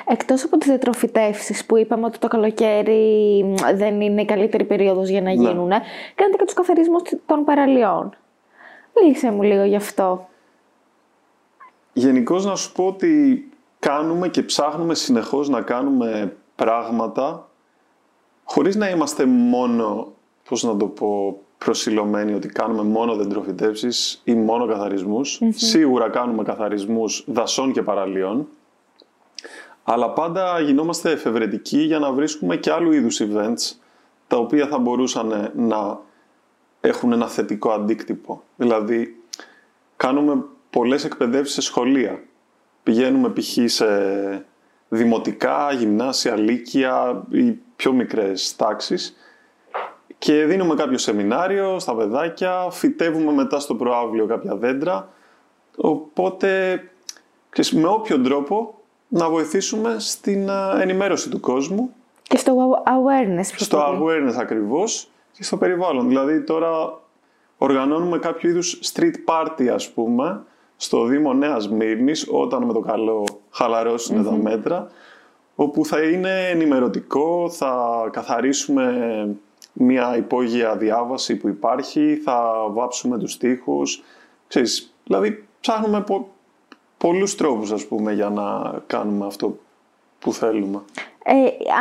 Εκτός 0.06 0.44
από 0.44 0.58
τις 0.58 0.68
διατροφητεύσεις 0.68 1.66
που 1.66 1.76
είπαμε 1.76 2.06
ότι 2.06 2.18
το 2.18 2.28
καλοκαίρι 2.28 3.44
δεν 3.74 4.00
είναι 4.00 4.22
η 4.22 4.24
καλύτερη 4.24 4.64
περίοδος 4.64 5.08
για 5.08 5.22
να 5.22 5.35
ναι. 5.35 5.48
γίνουν, 5.48 5.68
κάνετε 6.14 6.37
και 6.38 6.44
τους 6.44 6.54
καθαρισμούς 6.54 7.02
των 7.26 7.44
παραλιών. 7.44 8.16
Μίλησέ 8.94 9.30
μου 9.30 9.42
λίγο 9.42 9.64
γι' 9.64 9.76
αυτό. 9.76 10.28
Γενικώς 11.92 12.44
να 12.44 12.56
σου 12.56 12.72
πω 12.72 12.87
ότι 12.87 13.44
κάνουμε 13.79 14.29
και 14.29 14.42
ψάχνουμε 14.42 14.94
συνεχώς 14.94 15.48
να 15.48 15.60
κάνουμε 15.60 16.37
πράγματα 16.54 17.48
χωρίς 18.44 18.77
να 18.77 18.90
είμαστε 18.90 19.25
μόνο, 19.27 20.12
πώς 20.48 20.62
να 20.62 20.77
το 20.77 20.87
πω, 20.87 21.40
προσιλωμένοι 21.65 22.35
ότι 22.35 22.48
κάνουμε 22.48 22.83
μόνο 22.83 23.15
δεντροφυτεύσεις 23.15 24.21
ή 24.25 24.35
μόνο 24.35 24.67
Σίγουρα 25.50 26.08
κάνουμε 26.08 26.42
καθαρισμούς 26.42 27.25
δασών 27.27 27.73
και 27.73 27.83
παραλίων. 27.83 28.48
Αλλά 29.83 30.10
πάντα 30.10 30.60
γινόμαστε 30.60 31.10
εφευρετικοί 31.10 31.79
για 31.79 31.98
να 31.98 32.13
βρίσκουμε 32.13 32.56
και 32.56 32.73
άλλου 32.73 32.92
είδους 32.92 33.21
events 33.23 33.77
τα 34.27 34.37
οποία 34.37 34.67
θα 34.67 34.79
μπορούσαν 34.79 35.52
να 35.56 36.00
έχουν 36.81 37.13
ένα 37.13 37.29
θετικό 37.29 37.71
αντίκτυπο. 37.71 38.42
Δηλαδή, 38.56 39.17
κάνουμε 39.96 40.44
πολλές 40.71 41.04
εκπαιδεύσεις 41.04 41.54
σε 41.54 41.60
σχολεία. 41.60 42.23
Πηγαίνουμε 42.83 43.29
π.χ. 43.29 43.58
σε 43.65 43.87
δημοτικά, 44.88 45.73
γυμνάσια, 45.73 46.37
λύκεια 46.37 47.23
ή 47.31 47.58
πιο 47.77 47.92
μικρές 47.92 48.56
τάξεις 48.56 49.17
και 50.23 50.44
δίνουμε 50.44 50.75
κάποιο 50.75 50.98
σεμινάριο 50.98 51.79
στα 51.79 51.94
παιδάκια, 51.94 52.68
φυτεύουμε 52.70 53.33
μετά 53.33 53.60
στο 53.60 53.75
προάβλιο 53.75 54.27
κάποια 54.27 54.56
δέντρα. 54.56 55.08
Οπότε, 55.77 56.81
ξέρεις, 57.50 57.73
με 57.73 57.88
όποιο 57.88 58.20
τρόπο 58.20 58.75
να 59.08 59.31
βοηθήσουμε 59.31 59.96
στην 59.98 60.48
ενημέρωση 60.81 61.31
του 61.31 61.40
κόσμου. 61.40 61.94
Και 62.23 62.37
στο 62.37 62.83
awareness. 62.85 63.44
Στο 63.56 63.79
awareness 63.79 64.35
ακριβώς 64.38 65.10
και 65.33 65.42
στο 65.42 65.56
περιβάλλον. 65.56 66.08
Δηλαδή 66.08 66.42
τώρα 66.42 67.00
οργανώνουμε 67.58 68.18
κάποιο 68.18 68.50
είδους 68.50 68.81
street 68.92 69.14
party 69.27 69.66
ας 69.66 69.90
πούμε 69.90 70.42
στο 70.77 71.04
Δήμο 71.04 71.33
Νέας 71.33 71.68
Μύρνης 71.68 72.29
όταν 72.31 72.62
με 72.62 72.73
το 72.73 72.81
καλό 72.81 73.25
χαλαρώσουν 73.50 74.25
τα 74.25 74.33
μέτρα 74.33 74.90
όπου 75.54 75.85
θα 75.85 76.02
είναι 76.02 76.48
ενημερωτικό, 76.48 77.50
θα 77.50 78.08
καθαρίσουμε 78.12 79.37
μια 79.73 80.16
υπόγεια 80.16 80.77
διάβαση 80.77 81.37
που 81.37 81.48
υπάρχει, 81.48 82.20
θα 82.25 82.52
βάψουμε 82.70 83.18
τους 83.18 83.37
τοίχους, 83.37 84.02
ξέρεις, 84.48 84.94
δηλαδή 85.04 85.44
ψάχνουμε 85.60 86.00
πο, 86.00 86.29
πολλούς 86.98 87.35
τρόπους 87.35 87.73
ας 87.73 87.87
πούμε 87.87 88.12
για 88.12 88.29
να 88.29 88.73
κάνουμε 88.87 89.27
αυτό 89.27 89.58
που 90.18 90.33
θέλουμε. 90.33 90.83
Ε, 91.25 91.35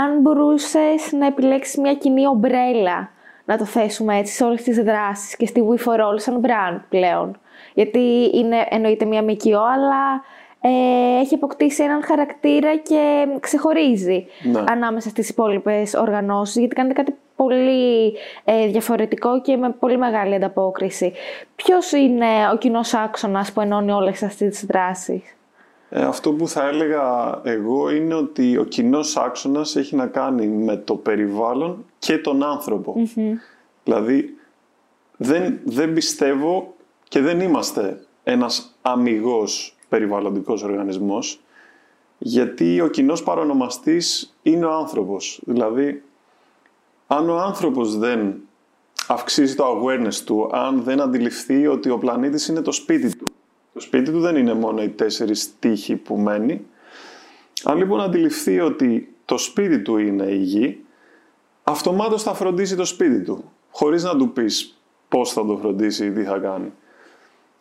αν 0.04 0.22
μπορούσες 0.22 1.12
να 1.12 1.26
επιλέξεις 1.26 1.78
μια 1.78 1.94
κοινή 1.94 2.28
ομπρέλα, 2.28 3.10
να 3.46 3.58
το 3.58 3.66
θέσουμε 3.66 4.18
έτσι, 4.18 4.34
σε 4.34 4.44
όλες 4.44 4.62
τις 4.64 4.84
δράσεις 4.84 5.36
και 5.36 5.46
στη 5.46 5.64
We 5.70 5.78
for 5.86 6.00
All 6.00 6.16
σαν 6.16 6.42
brand 6.44 6.80
πλέον. 6.90 7.40
Γιατί 7.74 8.30
είναι 8.34 8.66
εννοείται 8.70 9.06
μια 9.06 9.22
μικιό, 9.22 9.62
αλλά 9.62 10.24
ε, 10.62 11.20
έχει 11.20 11.36
αποκτήσει 11.36 11.84
έναν 11.84 12.04
χαρακτήρα 12.04 12.76
και 12.76 13.28
ξεχωρίζει 13.40 14.26
Ναι. 14.44 14.64
ανάμεσα 14.68 15.10
στις 15.10 15.30
υπόλοιπες 15.30 15.94
οργανώσεις, 15.94 16.56
γιατί 16.56 16.76
κάνετε 16.76 16.94
κάτι 16.94 17.14
πολύ 17.44 18.14
ε, 18.44 18.68
διαφορετικό 18.68 19.42
και 19.42 19.58
με 19.58 19.70
πολύ 19.80 19.98
μεγάλη 19.98 20.36
ανταπόκριση. 20.36 21.14
Ποιος 21.56 21.92
είναι 21.92 22.26
ο 22.54 22.58
κοινός 22.58 22.94
άξονας 22.94 23.52
που 23.52 23.62
ενώνει 23.62 23.92
όλες 23.92 24.24
αυτές 24.24 24.50
τις 24.50 24.66
δράσεις; 24.66 25.36
Ε, 25.90 26.02
αυτό 26.02 26.32
που 26.32 26.48
θα 26.48 26.68
έλεγα 26.68 27.40
εγώ 27.44 27.90
είναι 27.92 28.14
ότι 28.14 28.58
ο 28.58 28.64
κοινός 28.64 29.18
άξονας 29.18 29.76
έχει 29.76 29.96
να 29.96 30.08
κάνει 30.08 30.48
με 30.48 30.76
το 30.76 30.96
περιβάλλον 30.96 31.86
και 32.00 32.18
τον 32.18 32.44
άνθρωπο. 32.44 32.96
Δηλαδή 33.84 34.38
δεν, 35.18 35.60
δεν 35.64 35.94
πιστεύω 35.94 36.74
και 37.08 37.22
δεν 37.22 37.40
είμαστε 37.40 38.00
ένας 38.24 38.78
αμυγός 38.82 39.78
περιβαλλοντικός 39.90 40.64
οργανισμός 40.64 41.42
γιατί 42.18 42.82
ο 42.82 42.88
κοινός 42.88 43.24
παρονομαστής 43.24 44.36
είναι 44.42 44.66
ο 44.66 44.72
άνθρωπος. 44.72 45.42
Δηλαδή 45.46 46.04
αν 47.14 47.30
ο 47.30 47.38
άνθρωπος 47.38 47.98
δεν 47.98 48.36
αυξήσει 49.08 49.56
το 49.56 49.66
awareness 49.66 50.14
του, 50.26 50.50
αν 50.52 50.84
δεν 50.84 51.02
αντιληφθεί 51.02 51.68
ότι 51.68 51.90
ο 51.90 51.98
πλανήτης 51.98 52.48
είναι 52.48 52.62
το 52.62 52.72
σπίτι 52.72 53.18
του. 53.18 53.32
Το 53.74 53.80
σπίτι 53.80 54.12
του 54.12 54.20
δεν 54.20 54.36
είναι 54.36 54.54
μόνο 54.54 54.84
οι 54.84 54.90
τέσσερις 54.90 55.60
τείχοι 55.60 55.96
που 55.96 56.18
μένει. 56.18 56.66
Αν 57.64 57.78
λοιπόν 57.78 58.02
αντιληφθεί 58.02 58.60
ότι 58.60 59.16
το 59.26 59.38
σπίτι 59.38 59.82
του 59.82 59.98
είναι 59.98 60.24
η 60.24 60.38
γη, 60.38 60.84
αυτομάτως 61.64 62.24
θα 62.24 62.34
φροντίσει 62.34 62.76
το 62.76 62.86
σπίτι 62.86 63.22
του, 63.22 63.52
χωρίς 63.72 64.04
να 64.04 64.16
του 64.16 64.32
πεις 64.32 64.82
πώς 65.08 65.34
θα 65.34 65.46
το 65.46 65.58
φροντίσει 65.58 66.06
ή 66.06 66.12
τι 66.12 66.24
θα 66.24 66.38
κάνει. 66.38 66.74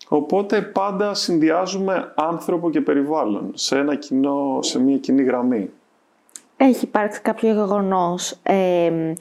Οπότε 0.09 0.63
πάντα 0.63 1.15
συνδυάζουμε 1.15 2.13
άνθρωπο 2.17 2.71
και 2.71 2.81
περιβάλλον 2.81 3.51
σε, 3.55 3.79
ένα 3.79 3.95
κοινό, 3.95 4.59
σε 4.63 4.81
μια 4.81 4.99
κοινή 4.99 5.23
γραμμή. 5.23 5.71
Έχει 6.63 6.85
υπάρξει 6.85 7.21
κάποιο 7.21 7.53
γεγονός 7.53 8.39
ε, 8.43 9.13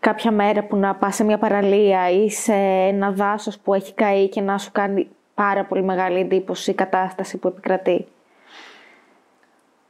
κάποια 0.00 0.32
μέρα 0.32 0.64
που 0.64 0.76
να 0.76 0.94
πας 0.94 1.14
σε 1.14 1.24
μια 1.24 1.38
παραλία 1.38 2.10
ή 2.10 2.30
σε 2.30 2.52
ένα 2.88 3.10
δάσος 3.10 3.58
που 3.58 3.74
έχει 3.74 3.94
καεί 3.94 4.28
και 4.28 4.40
να 4.40 4.58
σου 4.58 4.72
κάνει 4.72 5.08
πάρα 5.34 5.64
πολύ 5.64 5.82
μεγάλη 5.82 6.18
εντύπωση 6.18 6.70
η 6.70 6.74
κατάσταση 6.74 7.36
που 7.36 7.48
επικρατεί; 7.48 8.06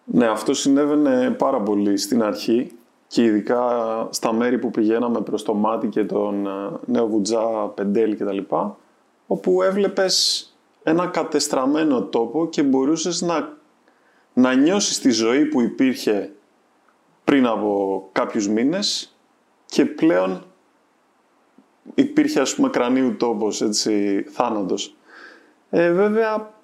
Ναι, 0.04 0.26
αυτό 0.26 0.54
συνέβαινε 0.54 1.30
πάρα 1.30 1.60
πολύ 1.60 1.96
στην 1.96 2.22
αρχή 2.22 2.70
και 3.06 3.22
ειδικά 3.22 3.62
στα 4.10 4.32
μέρη 4.32 4.58
που 4.58 4.70
πηγαίναμε 4.70 5.20
προς 5.20 5.42
το 5.42 5.54
Μάτι 5.54 5.86
και 5.86 6.04
τον 6.04 6.46
ε, 6.46 6.50
Νέο 6.84 7.06
Βουτζά, 7.06 7.72
Πεντέλη 7.74 8.16
κτλ. 8.16 8.38
όπου 9.26 9.62
έβλεπες 9.62 10.48
ένα 10.82 11.06
κατεστραμμένο 11.06 12.02
τόπο 12.02 12.48
και 12.48 12.62
μπορούσες 12.62 13.22
να, 13.22 13.52
να 14.34 14.54
νιώσεις 14.54 15.00
τη 15.00 15.10
ζωή 15.10 15.44
που 15.44 15.60
υπήρχε 15.60 16.32
πριν 17.24 17.46
από 17.46 18.08
κάποιους 18.12 18.48
μήνες 18.48 19.16
και 19.66 19.84
πλέον 19.84 20.44
υπήρχε 21.94 22.40
ας 22.40 22.54
πούμε 22.54 22.68
κρανίου 22.68 23.16
τόπος, 23.16 23.60
έτσι, 23.60 24.24
θάνατος. 24.28 24.96
Ε, 25.70 25.90
βέβαια 25.90 26.54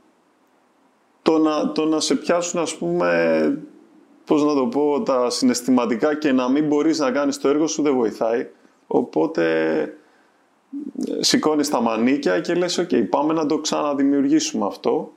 το 1.22 1.38
να, 1.38 1.72
το 1.72 1.84
να 1.84 2.00
σε 2.00 2.14
πιάσουν 2.14 2.60
ας 2.60 2.76
πούμε 2.76 3.58
πώς 4.24 4.44
να 4.44 4.54
το 4.54 4.66
πω 4.66 5.02
τα 5.02 5.30
συναισθηματικά 5.30 6.14
και 6.14 6.32
να 6.32 6.48
μην 6.48 6.66
μπορείς 6.66 6.98
να 6.98 7.10
κάνεις 7.10 7.38
το 7.38 7.48
έργο 7.48 7.66
σου 7.66 7.82
δεν 7.82 7.94
βοηθάει 7.94 8.48
οπότε 8.86 9.80
ε, 9.80 11.22
σηκώνεις 11.22 11.70
τα 11.70 11.80
μανίκια 11.80 12.40
και 12.40 12.54
λες 12.54 12.80
ok 12.80 13.08
πάμε 13.08 13.32
να 13.32 13.46
το 13.46 13.58
ξαναδημιουργήσουμε 13.58 14.66
αυτό 14.66 15.12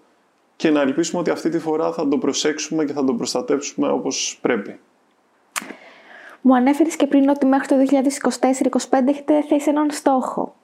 και 0.55 0.69
να 0.69 0.81
ελπίσουμε 0.81 1.21
ότι 1.21 1.29
αυτή 1.29 1.49
τη 1.49 1.59
φορά 1.59 1.91
θα 1.91 2.07
το 2.07 2.17
προσέξουμε 2.17 2.85
και 2.85 2.93
θα 2.93 3.03
το 3.03 3.13
προστατέψουμε 3.13 3.87
όπως 3.87 4.37
πρέπει. 4.41 4.79
Μου 6.45 6.55
ανέφερες 6.55 6.95
και 6.95 7.07
πριν 7.07 7.29
ότι 7.29 7.45
μέχρι 7.45 7.67
το 7.67 7.75
2024-2025 8.89 9.07
έχετε 9.07 9.41
θέσει 9.41 9.69
έναν 9.69 9.91
στόχο. 9.91 10.55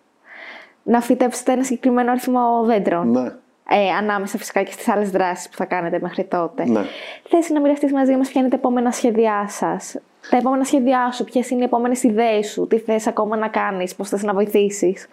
Να 0.84 1.02
φυτέψετε 1.02 1.52
ένα 1.52 1.64
συγκεκριμένο 1.64 2.12
αριθμό 2.12 2.64
δέντρων. 2.66 3.12
Ναι, 3.12 3.32
Ε, 3.72 3.90
ανάμεσα 3.90 4.38
φυσικά 4.38 4.64
και 4.64 4.72
στις 4.72 4.88
άλλες 4.88 5.10
δράσεις 5.10 5.50
που 5.50 5.56
θα 5.56 5.66
κάνετε 5.66 6.00
μέχρι 6.02 6.24
τότε. 6.24 6.66
ναι. 6.66 6.82
Θες 7.30 7.50
να 7.50 7.60
μοιραστείς 7.60 7.92
μαζί 7.94 8.16
μας 8.16 8.30
ποια 8.30 8.42
είναι 8.42 8.50
τα 8.50 8.56
επόμενα 8.56 8.92
σχέδιά 8.92 9.46
σας; 9.50 9.96
Τα 10.30 10.38
επόμενα 10.38 10.64
σχέδιά 10.64 11.12
σου, 11.12 11.24
ποιες 11.24 11.50
είναι 11.50 11.62
οι 11.62 11.64
επόμενες 11.64 12.04
ιδέες 12.04 12.48
σου, 12.52 12.68
τι 12.68 12.80
θες 12.80 13.08
ακόμα 13.08 13.36
να 13.38 13.48
κάνεις, 13.48 13.96
πώς 13.96 14.10
θες 14.10 14.24
να 14.24 14.34
βοηθήσεις; 14.34 15.08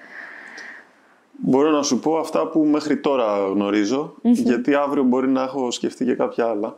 Μπορώ 1.38 1.70
να 1.70 1.82
σου 1.82 1.98
πω 1.98 2.16
αυτά 2.18 2.46
που 2.48 2.58
μέχρι 2.60 2.96
τώρα 2.96 3.36
γνωρίζω, 3.52 4.14
γιατί 4.22 4.74
αύριο 4.74 5.02
μπορεί 5.02 5.28
να 5.28 5.42
έχω 5.42 5.70
σκεφτεί 5.70 6.04
και 6.04 6.14
κάποια 6.14 6.46
άλλα. 6.46 6.76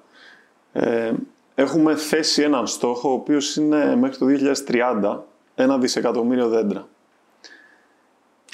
Ε, 0.72 1.12
έχουμε 1.58 1.96
θέσει 1.96 2.42
έναν 2.42 2.66
στόχο, 2.66 3.10
ο 3.10 3.12
οποίος 3.12 3.56
είναι 3.56 3.96
μέχρι 3.96 4.16
το 4.16 4.26
2030 4.66 5.18
ένα 5.54 5.78
δισεκατομμύριο 5.78 6.48
δέντρα. 6.48 6.88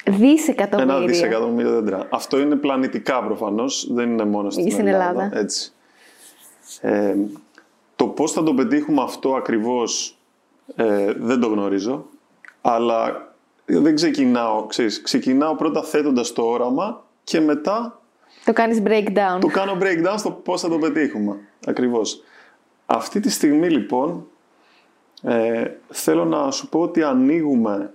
Δισεκατομμύρια. 0.05 0.95
Ένα 0.95 1.05
δισεκατομμύριο 1.05 1.71
δέντρα. 1.71 2.07
Αυτό 2.11 2.39
είναι 2.39 2.55
πλανητικά 2.55 3.23
προφανώς, 3.23 3.87
δεν 3.93 4.09
είναι 4.09 4.25
μόνο 4.25 4.49
στην, 4.49 4.71
Στην 4.71 4.87
Ελλάδα. 4.87 5.29
Έτσι. 5.33 5.71
Ε, 6.81 7.15
το 7.95 8.07
πώς 8.07 8.31
θα 8.31 8.43
το 8.43 8.53
πετύχουμε 8.53 9.01
αυτό 9.01 9.35
ακριβώς 9.35 10.17
ε, 10.75 11.13
δεν 11.17 11.39
το 11.39 11.47
γνωρίζω, 11.47 12.05
αλλά 12.61 13.33
δεν 13.65 13.95
ξεκινάω, 13.95 14.65
ξέρεις, 14.65 15.01
ξεκινάω 15.01 15.55
πρώτα 15.55 15.83
θέτοντας 15.83 16.33
το 16.33 16.41
όραμα 16.41 17.03
και 17.23 17.39
μετά 17.39 18.01
Το 18.45 18.53
κάνεις 18.53 18.81
breakdown. 18.85 19.37
το 19.41 19.47
κάνω 19.47 19.77
breakdown 19.81 20.15
στο 20.17 20.31
πώς 20.31 20.61
θα 20.61 20.69
το 20.69 20.77
πετύχουμε. 20.77 21.37
Ακριβώς. 21.67 22.23
Αυτή 22.95 23.19
τη 23.19 23.29
στιγμή 23.29 23.69
λοιπόν 23.69 24.27
ε, 25.21 25.71
θέλω 25.89 26.25
να 26.25 26.51
σου 26.51 26.69
πω 26.69 26.79
ότι 26.79 27.03
ανοίγουμε 27.03 27.93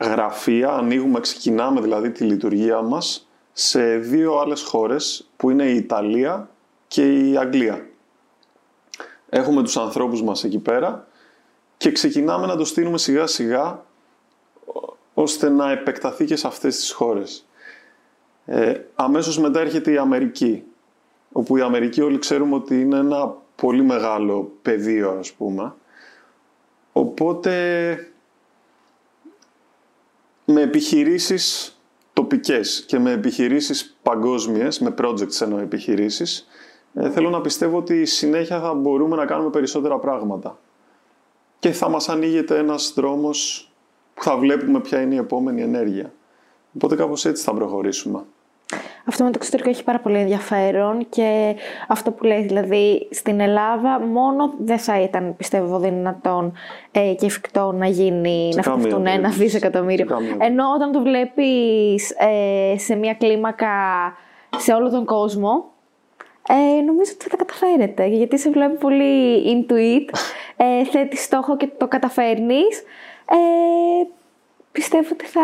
γραφεία, 0.00 0.72
ανοίγουμε, 0.72 1.20
ξεκινάμε 1.20 1.80
δηλαδή 1.80 2.10
τη 2.10 2.24
λειτουργία 2.24 2.82
μας 2.82 3.28
σε 3.52 3.96
δύο 3.96 4.38
άλλες 4.38 4.62
χώρες 4.62 5.30
που 5.36 5.50
είναι 5.50 5.64
η 5.64 5.76
Ιταλία 5.76 6.50
και 6.88 7.28
η 7.28 7.36
Αγγλία. 7.36 7.86
Έχουμε 9.28 9.62
τους 9.62 9.76
ανθρώπους 9.76 10.22
μας 10.22 10.44
εκεί 10.44 10.58
πέρα 10.58 11.06
και 11.76 11.92
ξεκινάμε 11.92 12.46
να 12.46 12.56
το 12.56 12.64
στείλουμε 12.64 12.98
σιγά 12.98 13.26
σιγά 13.26 13.84
ώστε 15.14 15.48
να 15.48 15.70
επεκταθεί 15.70 16.24
και 16.24 16.36
σε 16.36 16.46
αυτές 16.46 16.76
τις 16.76 16.92
χώρες. 16.92 17.46
Ε, 18.44 18.80
αμέσως 18.94 19.38
μετά 19.38 19.60
έρχεται 19.60 19.90
η 19.90 19.96
Αμερική, 19.96 20.64
όπου 21.32 21.56
η 21.56 21.60
Αμερική 21.60 22.00
όλοι 22.00 22.18
ξέρουμε 22.18 22.54
ότι 22.54 22.80
είναι 22.80 22.96
ένα 22.96 23.42
πολύ 23.56 23.82
μεγάλο 23.82 24.52
πεδίο, 24.62 25.10
ας 25.10 25.32
πούμε. 25.32 25.74
Οπότε, 26.92 27.52
με 30.44 30.60
επιχειρήσεις 30.60 31.78
τοπικές 32.12 32.84
και 32.86 32.98
με 32.98 33.10
επιχειρήσεις 33.10 33.96
παγκόσμιες, 34.02 34.78
με 34.78 34.94
projects 34.98 35.40
εννοώ 35.40 35.58
επιχειρήσεις, 35.58 36.46
ε, 36.94 37.10
θέλω 37.10 37.30
να 37.30 37.40
πιστεύω 37.40 37.76
ότι 37.76 38.04
συνέχεια 38.04 38.60
θα 38.60 38.74
μπορούμε 38.74 39.16
να 39.16 39.26
κάνουμε 39.26 39.50
περισσότερα 39.50 39.98
πράγματα. 39.98 40.58
Και 41.58 41.72
θα 41.72 41.88
μας 41.88 42.08
ανοίγεται 42.08 42.58
ένας 42.58 42.92
δρόμος 42.96 43.70
που 44.14 44.22
θα 44.22 44.36
βλέπουμε 44.36 44.80
ποια 44.80 45.00
είναι 45.00 45.14
η 45.14 45.18
επόμενη 45.18 45.62
ενέργεια. 45.62 46.12
Οπότε 46.74 46.96
κάπως 46.96 47.24
έτσι 47.24 47.42
θα 47.44 47.54
προχωρήσουμε. 47.54 48.24
Αυτό 49.06 49.24
με 49.24 49.30
το 49.30 49.38
εξωτερικό 49.40 49.68
έχει 49.68 49.84
πάρα 49.84 49.98
πολύ 49.98 50.18
ενδιαφέρον 50.18 51.06
και 51.08 51.54
αυτό 51.88 52.10
που 52.10 52.24
λέει, 52.24 52.42
δηλαδή 52.42 53.08
στην 53.10 53.40
Ελλάδα 53.40 54.00
μόνο 54.00 54.54
δεν 54.58 54.78
θα 54.78 55.00
ήταν 55.00 55.34
πιστεύω 55.36 55.78
δυνατόν 55.78 56.52
ε, 56.92 57.14
και 57.18 57.26
εφικτό 57.26 57.72
να 57.72 57.86
γίνει, 57.86 58.48
Σε 58.52 58.56
να 58.56 58.62
καμία 58.62 58.78
φυτευτούν 58.82 59.06
ένα 59.06 59.16
περίπτωση. 59.16 59.38
δισεκατομμύριο. 59.38 60.06
Σε 60.06 60.14
καμία 60.14 60.36
Ενώ 60.38 60.64
όταν 60.74 60.92
το 60.92 61.00
βλέπεις 61.00 62.10
ε, 62.10 62.78
σε 62.78 62.94
μια 62.94 63.14
κλίμακα 63.14 63.68
σε 64.56 64.72
όλο 64.72 64.90
τον 64.90 65.04
κόσμο, 65.04 65.64
ε, 66.48 66.80
νομίζω 66.82 67.10
ότι 67.14 67.24
θα 67.28 67.36
τα 67.36 67.44
καταφέρετε. 67.44 68.06
Γιατί 68.06 68.38
σε 68.38 68.50
βλέπω 68.50 68.74
πολύ 68.74 69.42
into 69.46 69.72
it, 69.72 70.18
ε, 70.56 70.84
θέτεις 70.84 71.22
στόχο 71.22 71.56
και 71.56 71.68
το 71.76 71.88
καταφέρνεις. 71.88 72.82
Ε, 73.28 74.06
πιστεύω 74.72 75.02
πιστεύω 75.02 75.08
ότι 75.12 75.24
θα 75.24 75.40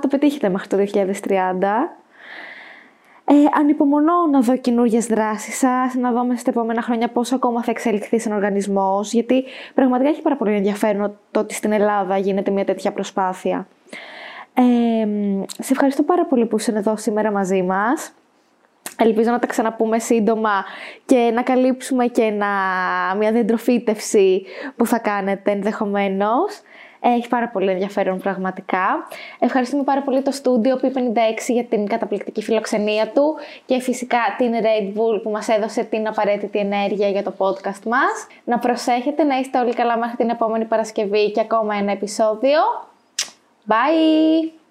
το 0.00 0.08
πετύχετε 0.08 0.48
μέχρι 0.48 0.68
το 0.68 0.76
2030. 0.76 2.01
Ε, 3.24 3.34
ανυπομονώ 3.58 4.26
να 4.30 4.40
δω 4.40 4.56
καινούριε 4.56 5.00
δράσεις 5.08 5.58
σας, 5.58 5.94
να 5.94 6.12
δω 6.12 6.24
μέσα 6.24 6.40
στα 6.40 6.50
επόμενα 6.50 6.82
χρόνια 6.82 7.08
πώς 7.08 7.32
ακόμα 7.32 7.62
θα 7.62 7.70
εξελιχθεί 7.70 8.18
σαν 8.18 8.32
οργανισμός, 8.32 9.12
γιατί 9.12 9.44
πραγματικά 9.74 10.10
έχει 10.10 10.22
πάρα 10.22 10.36
πολύ 10.36 10.54
ενδιαφέρον 10.54 11.18
το 11.30 11.40
ότι 11.40 11.54
στην 11.54 11.72
Ελλάδα 11.72 12.18
γίνεται 12.18 12.50
μια 12.50 12.64
τέτοια 12.64 12.92
προσπάθεια. 12.92 13.66
Ε, 14.54 14.62
σε 15.62 15.72
ευχαριστώ 15.72 16.02
πάρα 16.02 16.26
πολύ 16.26 16.46
που 16.46 16.56
είσαι 16.56 16.72
εδώ 16.76 16.96
σήμερα 16.96 17.30
μαζί 17.30 17.62
μας. 17.62 18.12
Ελπίζω 18.96 19.30
να 19.30 19.38
τα 19.38 19.46
ξαναπούμε 19.46 19.98
σύντομα 19.98 20.64
και 21.04 21.30
να 21.34 21.42
καλύψουμε 21.42 22.06
και 22.06 22.22
ένα, 22.22 22.46
μια 23.18 23.32
διεντροφήτευση 23.32 24.42
που 24.76 24.86
θα 24.86 24.98
κάνετε 24.98 25.50
ενδεχομένως. 25.50 26.60
Έχει 27.04 27.28
πάρα 27.28 27.48
πολύ 27.48 27.70
ενδιαφέρον 27.70 28.18
πραγματικά. 28.18 29.08
Ευχαριστούμε 29.38 29.82
πάρα 29.82 30.02
πολύ 30.02 30.22
το 30.22 30.30
στούντιο 30.30 30.80
P56 30.82 30.88
για 31.46 31.64
την 31.64 31.86
καταπληκτική 31.86 32.42
φιλοξενία 32.42 33.08
του 33.08 33.34
και 33.66 33.80
φυσικά 33.80 34.18
την 34.38 34.52
Red 34.52 34.98
Bull 34.98 35.22
που 35.22 35.30
μας 35.30 35.48
έδωσε 35.48 35.84
την 35.84 36.08
απαραίτητη 36.08 36.58
ενέργεια 36.58 37.08
για 37.08 37.22
το 37.22 37.34
podcast 37.38 37.82
μας. 37.84 38.26
Να 38.44 38.58
προσέχετε, 38.58 39.22
να 39.24 39.38
είστε 39.38 39.58
όλοι 39.58 39.74
καλά 39.74 39.98
μέχρι 39.98 40.16
την 40.16 40.28
επόμενη 40.28 40.64
Παρασκευή 40.64 41.30
και 41.30 41.40
ακόμα 41.40 41.74
ένα 41.74 41.92
επεισόδιο. 41.92 42.58
Bye! 43.68 44.61